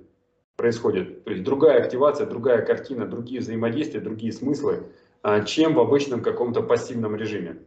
происходит. 0.57 1.25
То 1.25 1.31
есть 1.31 1.45
другая 1.45 1.83
активация, 1.83 2.27
другая 2.27 2.65
картина, 2.65 3.07
другие 3.07 3.41
взаимодействия, 3.41 4.01
другие 4.01 4.33
смыслы, 4.33 4.85
а, 5.23 5.43
чем 5.43 5.75
в 5.75 5.81
обычном 5.81 6.23
каком-то 6.23 6.63
пассивном 6.63 7.17
режиме. 7.17 7.59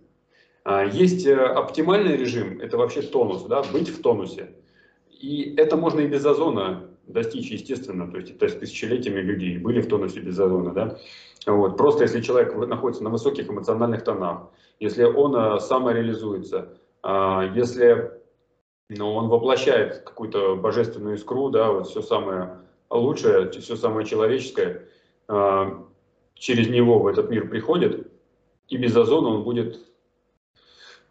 А, 0.63 0.83
есть 0.83 1.27
э, 1.27 1.35
оптимальный 1.35 2.17
режим, 2.17 2.59
это 2.59 2.77
вообще 2.77 3.03
тонус, 3.03 3.43
да, 3.43 3.61
быть 3.71 3.89
в 3.89 4.01
тонусе. 4.01 4.55
И 5.11 5.53
это 5.57 5.77
можно 5.77 5.99
и 5.99 6.07
без 6.07 6.25
озона 6.25 6.89
достичь, 7.07 7.51
естественно, 7.51 8.09
то 8.09 8.17
есть, 8.17 8.37
то 8.37 8.45
есть 8.45 8.59
тысячелетиями 8.59 9.21
людей 9.21 9.57
были 9.57 9.81
в 9.81 9.87
тонусе 9.87 10.19
без 10.19 10.39
озона, 10.39 10.73
да. 10.73 10.97
Вот. 11.45 11.77
Просто 11.77 12.03
если 12.03 12.21
человек 12.21 12.55
находится 12.55 13.03
на 13.03 13.09
высоких 13.09 13.49
эмоциональных 13.49 14.03
тонах, 14.03 14.49
если 14.79 15.03
он 15.03 15.35
э, 15.35 15.59
самореализуется, 15.59 16.77
а, 17.01 17.51
если 17.53 18.11
ну, 18.89 19.13
он 19.13 19.27
воплощает 19.27 19.99
какую-то 19.99 20.55
божественную 20.55 21.15
искру, 21.15 21.49
да, 21.49 21.71
вот 21.71 21.87
все 21.87 22.01
самое 22.01 22.59
лучшее, 22.89 23.49
все 23.49 23.75
самое 23.75 24.05
человеческое, 24.05 24.87
а, 25.27 25.85
через 26.35 26.69
него 26.69 26.99
в 26.99 27.07
этот 27.07 27.29
мир 27.29 27.49
приходит, 27.49 28.11
и 28.69 28.77
без 28.77 28.95
озона 28.95 29.29
он 29.29 29.43
будет 29.43 29.79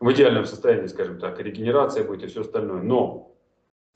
в 0.00 0.10
идеальном 0.12 0.46
состоянии, 0.46 0.86
скажем 0.86 1.18
так, 1.18 1.38
регенерация 1.40 2.04
будет 2.04 2.24
и 2.24 2.26
все 2.26 2.40
остальное. 2.40 2.82
Но 2.82 3.31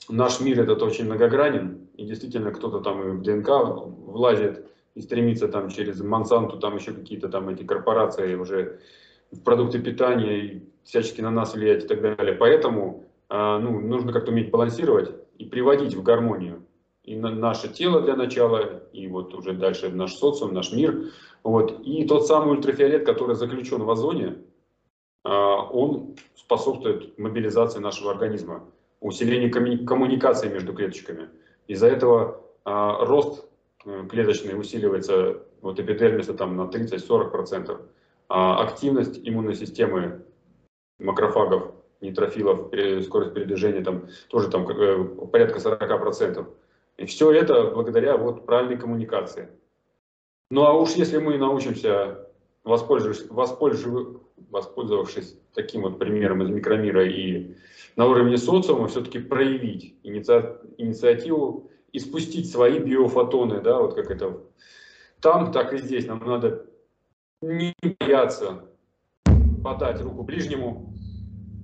наш 0.09 0.39
мир 0.39 0.61
этот 0.61 0.81
очень 0.81 1.05
многогранен, 1.05 1.87
и 1.95 2.05
действительно 2.05 2.51
кто-то 2.51 2.79
там 2.79 3.01
и 3.01 3.11
в 3.11 3.21
ДНК 3.21 3.49
влазит 3.49 4.65
и 4.95 5.01
стремится 5.01 5.47
там 5.47 5.69
через 5.69 6.01
Монсанту, 6.01 6.57
там 6.57 6.75
еще 6.75 6.93
какие-то 6.93 7.29
там 7.29 7.49
эти 7.49 7.63
корпорации 7.63 8.35
уже 8.35 8.79
в 9.31 9.41
продукты 9.41 9.79
питания 9.79 10.39
и 10.39 10.69
всячески 10.83 11.21
на 11.21 11.31
нас 11.31 11.53
влиять 11.53 11.83
и 11.83 11.87
так 11.87 12.01
далее. 12.01 12.33
Поэтому 12.33 13.03
э, 13.29 13.59
ну, 13.61 13.79
нужно 13.79 14.13
как-то 14.13 14.31
уметь 14.31 14.51
балансировать 14.51 15.11
и 15.37 15.45
приводить 15.45 15.95
в 15.95 16.03
гармонию 16.03 16.63
и 17.07 17.15
на 17.15 17.31
наше 17.31 17.69
тело 17.69 18.01
для 18.01 18.15
начала, 18.15 18.83
и 18.91 19.07
вот 19.07 19.33
уже 19.33 19.53
дальше 19.53 19.89
наш 19.89 20.13
социум, 20.13 20.53
наш 20.53 20.73
мир. 20.73 21.05
Вот. 21.41 21.79
И 21.85 22.05
тот 22.05 22.27
самый 22.27 22.51
ультрафиолет, 22.51 23.05
который 23.05 23.35
заключен 23.35 23.83
в 23.83 23.89
озоне, 23.89 24.35
а, 25.23 25.63
он 25.63 26.17
способствует 26.35 27.17
мобилизации 27.17 27.79
нашего 27.79 28.11
организма, 28.11 28.65
усилению 28.99 29.51
коммуникации 29.85 30.49
между 30.49 30.73
клеточками. 30.73 31.29
Из-за 31.67 31.87
этого 31.87 32.43
а, 32.65 33.05
рост 33.05 33.45
э, 33.85 34.07
клеточный 34.09 34.59
усиливается 34.59 35.43
вот 35.61 35.79
эпидермиса 35.79 36.33
там 36.33 36.55
на 36.55 36.63
30-40%, 36.63 37.79
а 38.29 38.63
активность 38.63 39.19
иммунной 39.23 39.55
системы 39.55 40.23
макрофагов, 40.99 41.71
нейтрофилов, 42.01 42.71
скорость 43.05 43.33
передвижения 43.33 43.83
там 43.83 44.07
тоже 44.29 44.49
там 44.49 44.67
э, 44.69 45.03
порядка 45.31 45.59
40%. 45.59 46.45
И 46.97 47.05
все 47.05 47.31
это 47.31 47.71
благодаря 47.71 48.17
вот 48.17 48.45
правильной 48.45 48.77
коммуникации. 48.77 49.49
Ну 50.49 50.63
а 50.63 50.73
уж 50.73 50.91
если 50.91 51.17
мы 51.17 51.37
научимся, 51.37 52.27
воспользовавшись, 52.63 53.27
воспользовавшись, 53.29 54.17
воспользовавшись 54.49 55.37
таким 55.53 55.81
вот 55.81 55.99
примером 55.99 56.43
из 56.43 56.49
микромира 56.49 57.05
и 57.05 57.55
на 57.95 58.05
уровне 58.05 58.37
социума, 58.37 58.87
все-таки 58.87 59.19
проявить 59.19 59.95
инициативу 60.03 61.69
и 61.91 61.99
спустить 61.99 62.49
свои 62.49 62.79
биофотоны, 62.79 63.61
да, 63.61 63.79
вот 63.79 63.95
как 63.95 64.11
это 64.11 64.39
там, 65.21 65.51
так 65.51 65.73
и 65.73 65.79
здесь. 65.79 66.05
Нам 66.05 66.23
надо 66.25 66.65
не 67.41 67.73
бояться 67.99 68.65
подать 69.63 70.01
руку 70.01 70.23
ближнему, 70.23 70.93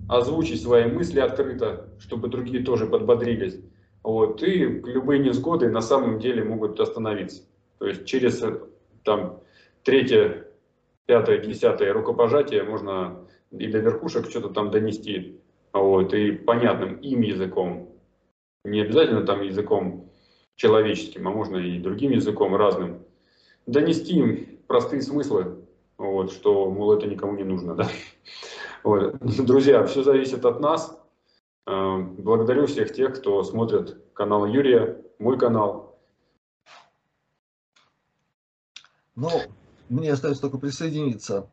озвучить 0.09 0.61
свои 0.61 0.85
мысли 0.85 1.19
открыто, 1.19 1.89
чтобы 1.99 2.27
другие 2.27 2.63
тоже 2.63 2.85
подбодрились. 2.85 3.59
Вот, 4.03 4.43
и 4.43 4.57
любые 4.57 5.19
невзгоды 5.19 5.69
на 5.69 5.81
самом 5.81 6.19
деле 6.19 6.43
могут 6.43 6.79
остановиться. 6.79 7.43
То 7.79 7.87
есть 7.87 8.05
через 8.05 8.43
там 9.03 9.39
третье, 9.83 10.42
пятое, 11.05 11.37
десятое 11.39 11.93
рукопожатие 11.93 12.63
можно 12.63 13.27
и 13.51 13.67
до 13.67 13.79
верхушек 13.79 14.29
что-то 14.29 14.49
там 14.49 14.71
донести. 14.71 15.39
Вот, 15.71 16.13
и 16.13 16.31
понятным 16.31 16.97
им 16.97 17.21
языком. 17.21 17.89
Не 18.63 18.81
обязательно 18.81 19.25
там 19.25 19.41
языком 19.41 20.11
человеческим, 20.55 21.27
а 21.27 21.31
можно 21.31 21.57
и 21.57 21.79
другим 21.79 22.11
языком 22.11 22.55
разным. 22.55 23.03
Донести 23.65 24.15
им 24.15 24.59
простые 24.67 25.01
смыслы, 25.01 25.65
вот, 25.97 26.31
что, 26.31 26.69
мол, 26.69 26.93
это 26.93 27.07
никому 27.07 27.35
не 27.35 27.43
нужно. 27.43 27.75
Да? 27.75 27.87
Вот. 28.83 29.17
Друзья, 29.21 29.85
все 29.85 30.03
зависит 30.03 30.45
от 30.45 30.59
нас. 30.59 30.99
Э, 31.65 31.97
благодарю 31.99 32.67
всех 32.67 32.93
тех, 32.93 33.15
кто 33.15 33.41
смотрит 33.43 33.97
канал 34.13 34.45
Юрия, 34.45 35.01
мой 35.19 35.39
канал. 35.39 35.97
Ну, 39.15 39.29
мне 39.93 40.11
остается 40.11 40.41
только 40.41 40.57
присоединиться 40.57 41.49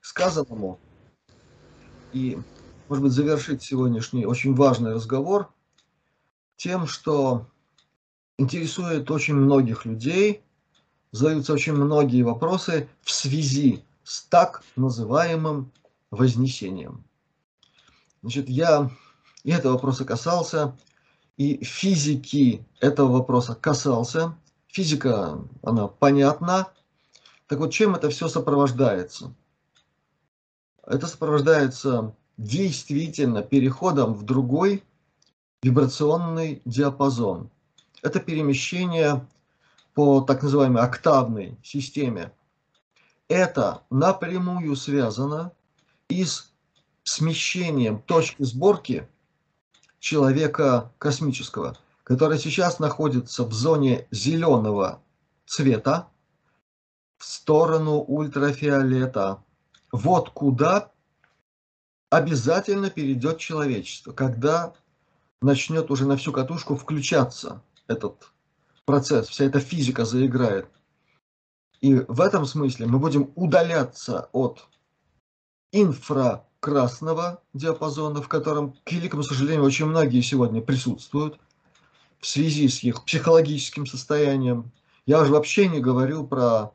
к 0.00 0.04
сказанному 0.04 0.78
и, 2.12 2.38
может 2.88 3.04
быть, 3.04 3.12
завершить 3.12 3.62
сегодняшний 3.62 4.26
очень 4.26 4.54
важный 4.54 4.94
разговор 4.94 5.52
тем, 6.56 6.86
что 6.86 7.46
интересует 8.38 9.10
очень 9.10 9.34
многих 9.34 9.84
людей, 9.84 10.42
задаются 11.10 11.52
очень 11.52 11.72
многие 11.72 12.22
вопросы 12.22 12.88
в 13.02 13.10
связи 13.10 13.84
с 14.04 14.22
так 14.22 14.62
называемым 14.76 15.72
вознесением. 16.10 17.04
Значит, 18.22 18.48
я 18.48 18.90
и 19.42 19.50
этого 19.50 19.72
вопроса 19.72 20.04
касался, 20.04 20.76
и 21.36 21.64
физики 21.64 22.64
этого 22.80 23.12
вопроса 23.12 23.54
касался. 23.54 24.36
Физика, 24.68 25.42
она 25.62 25.88
понятна. 25.88 26.68
Так 27.50 27.58
вот, 27.58 27.72
чем 27.72 27.96
это 27.96 28.10
все 28.10 28.28
сопровождается? 28.28 29.34
Это 30.86 31.08
сопровождается 31.08 32.14
действительно 32.36 33.42
переходом 33.42 34.14
в 34.14 34.22
другой 34.22 34.84
вибрационный 35.60 36.62
диапазон. 36.64 37.50
Это 38.02 38.20
перемещение 38.20 39.26
по 39.94 40.20
так 40.20 40.44
называемой 40.44 40.84
октавной 40.84 41.58
системе. 41.64 42.30
Это 43.26 43.82
напрямую 43.90 44.76
связано 44.76 45.50
и 46.08 46.24
с 46.24 46.52
смещением 47.02 48.00
точки 48.00 48.44
сборки 48.44 49.08
человека 49.98 50.92
космического, 50.98 51.76
который 52.04 52.38
сейчас 52.38 52.78
находится 52.78 53.42
в 53.42 53.52
зоне 53.52 54.06
зеленого 54.12 55.02
цвета 55.46 56.06
в 57.20 57.24
сторону 57.26 57.98
ультрафиолета. 58.00 59.44
Вот 59.92 60.30
куда 60.30 60.90
обязательно 62.08 62.88
перейдет 62.88 63.38
человечество, 63.38 64.12
когда 64.12 64.72
начнет 65.42 65.90
уже 65.90 66.06
на 66.06 66.16
всю 66.16 66.32
катушку 66.32 66.76
включаться 66.76 67.62
этот 67.86 68.32
процесс, 68.86 69.28
вся 69.28 69.44
эта 69.44 69.60
физика 69.60 70.06
заиграет. 70.06 70.66
И 71.82 71.94
в 71.94 72.22
этом 72.22 72.46
смысле 72.46 72.86
мы 72.86 72.98
будем 72.98 73.32
удаляться 73.34 74.30
от 74.32 74.66
инфракрасного 75.72 77.42
диапазона, 77.52 78.22
в 78.22 78.28
котором, 78.28 78.72
к 78.84 78.92
великому 78.92 79.22
сожалению, 79.22 79.64
очень 79.64 79.86
многие 79.86 80.22
сегодня 80.22 80.62
присутствуют 80.62 81.38
в 82.18 82.26
связи 82.26 82.68
с 82.68 82.82
их 82.82 83.04
психологическим 83.04 83.86
состоянием. 83.86 84.72
Я 85.04 85.20
уже 85.20 85.32
вообще 85.32 85.68
не 85.68 85.80
говорю 85.80 86.26
про 86.26 86.72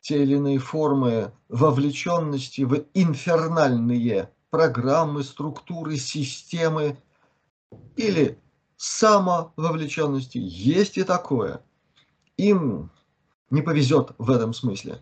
те 0.00 0.22
или 0.22 0.36
иные 0.36 0.58
формы 0.58 1.32
вовлеченности 1.48 2.62
в 2.62 2.84
инфернальные 2.94 4.30
программы, 4.50 5.22
структуры, 5.22 5.96
системы 5.96 6.96
или 7.96 8.38
самововлеченности. 8.76 10.38
Есть 10.38 10.98
и 10.98 11.04
такое. 11.04 11.62
Им 12.36 12.90
не 13.50 13.62
повезет 13.62 14.12
в 14.18 14.30
этом 14.30 14.54
смысле. 14.54 15.00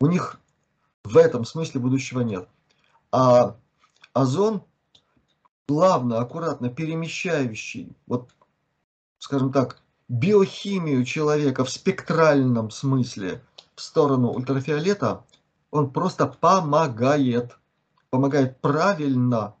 У 0.00 0.06
них 0.06 0.40
в 1.04 1.16
этом 1.16 1.44
смысле 1.44 1.80
будущего 1.80 2.20
нет. 2.20 2.48
А 3.12 3.56
озон 4.12 4.62
плавно, 5.66 6.18
аккуратно 6.18 6.68
перемещающий, 6.68 7.96
вот, 8.06 8.30
скажем 9.18 9.52
так, 9.52 9.80
биохимию 10.08 11.04
человека 11.04 11.64
в 11.64 11.70
спектральном 11.70 12.70
смысле 12.70 13.42
в 13.76 13.80
сторону 13.80 14.32
ультрафиолета, 14.32 15.24
он 15.70 15.90
просто 15.90 16.26
помогает, 16.26 17.56
помогает 18.10 18.60
правильно 18.60 19.56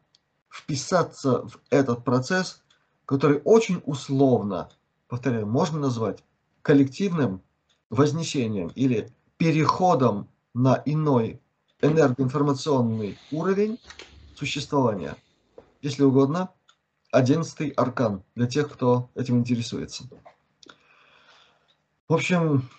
вписаться 0.48 1.46
в 1.46 1.60
этот 1.70 2.04
процесс, 2.04 2.62
который 3.06 3.40
очень 3.44 3.82
условно, 3.84 4.70
повторяю, 5.08 5.46
можно 5.46 5.78
назвать 5.78 6.24
коллективным 6.62 7.42
вознесением 7.90 8.68
или 8.68 9.12
переходом 9.36 10.28
на 10.54 10.80
иной 10.84 11.42
энергоинформационный 11.82 13.20
уровень 13.30 13.78
существования. 14.32 15.16
Если 15.82 16.02
угодно, 16.02 16.50
одиннадцатый 17.10 17.70
аркан 17.70 18.22
для 18.34 18.46
тех, 18.46 18.72
кто 18.72 19.10
этим 19.14 19.38
интересуется. 19.38 20.04
В 22.08 22.14
общем, 22.14 22.70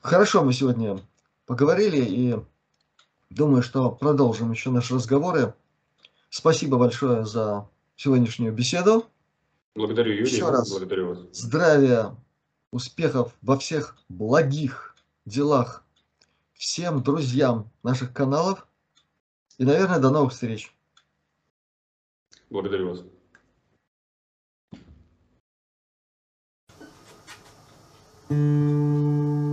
хорошо 0.00 0.42
мы 0.42 0.52
сегодня 0.52 1.00
поговорили 1.46 2.04
и 2.04 2.36
думаю, 3.30 3.62
что 3.62 3.90
продолжим 3.90 4.50
еще 4.50 4.70
наши 4.70 4.94
разговоры. 4.94 5.54
Спасибо 6.28 6.78
большое 6.78 7.24
за 7.24 7.68
сегодняшнюю 7.96 8.52
беседу. 8.52 9.06
Благодарю, 9.74 10.12
Юрий. 10.12 10.30
Еще 10.30 10.48
раз 10.48 10.70
благодарю 10.70 11.08
вас. 11.08 11.18
Здравия, 11.32 12.14
успехов 12.70 13.34
во 13.42 13.58
всех 13.58 13.96
благих 14.08 14.96
делах 15.26 15.84
всем 16.54 17.02
друзьям 17.02 17.70
наших 17.82 18.12
каналов. 18.12 18.66
И, 19.58 19.64
наверное, 19.64 19.98
до 19.98 20.10
новых 20.10 20.32
встреч. 20.32 20.74
Благодарю 22.48 22.90
вас. 22.90 23.04
Mm-hmm. 28.28 29.49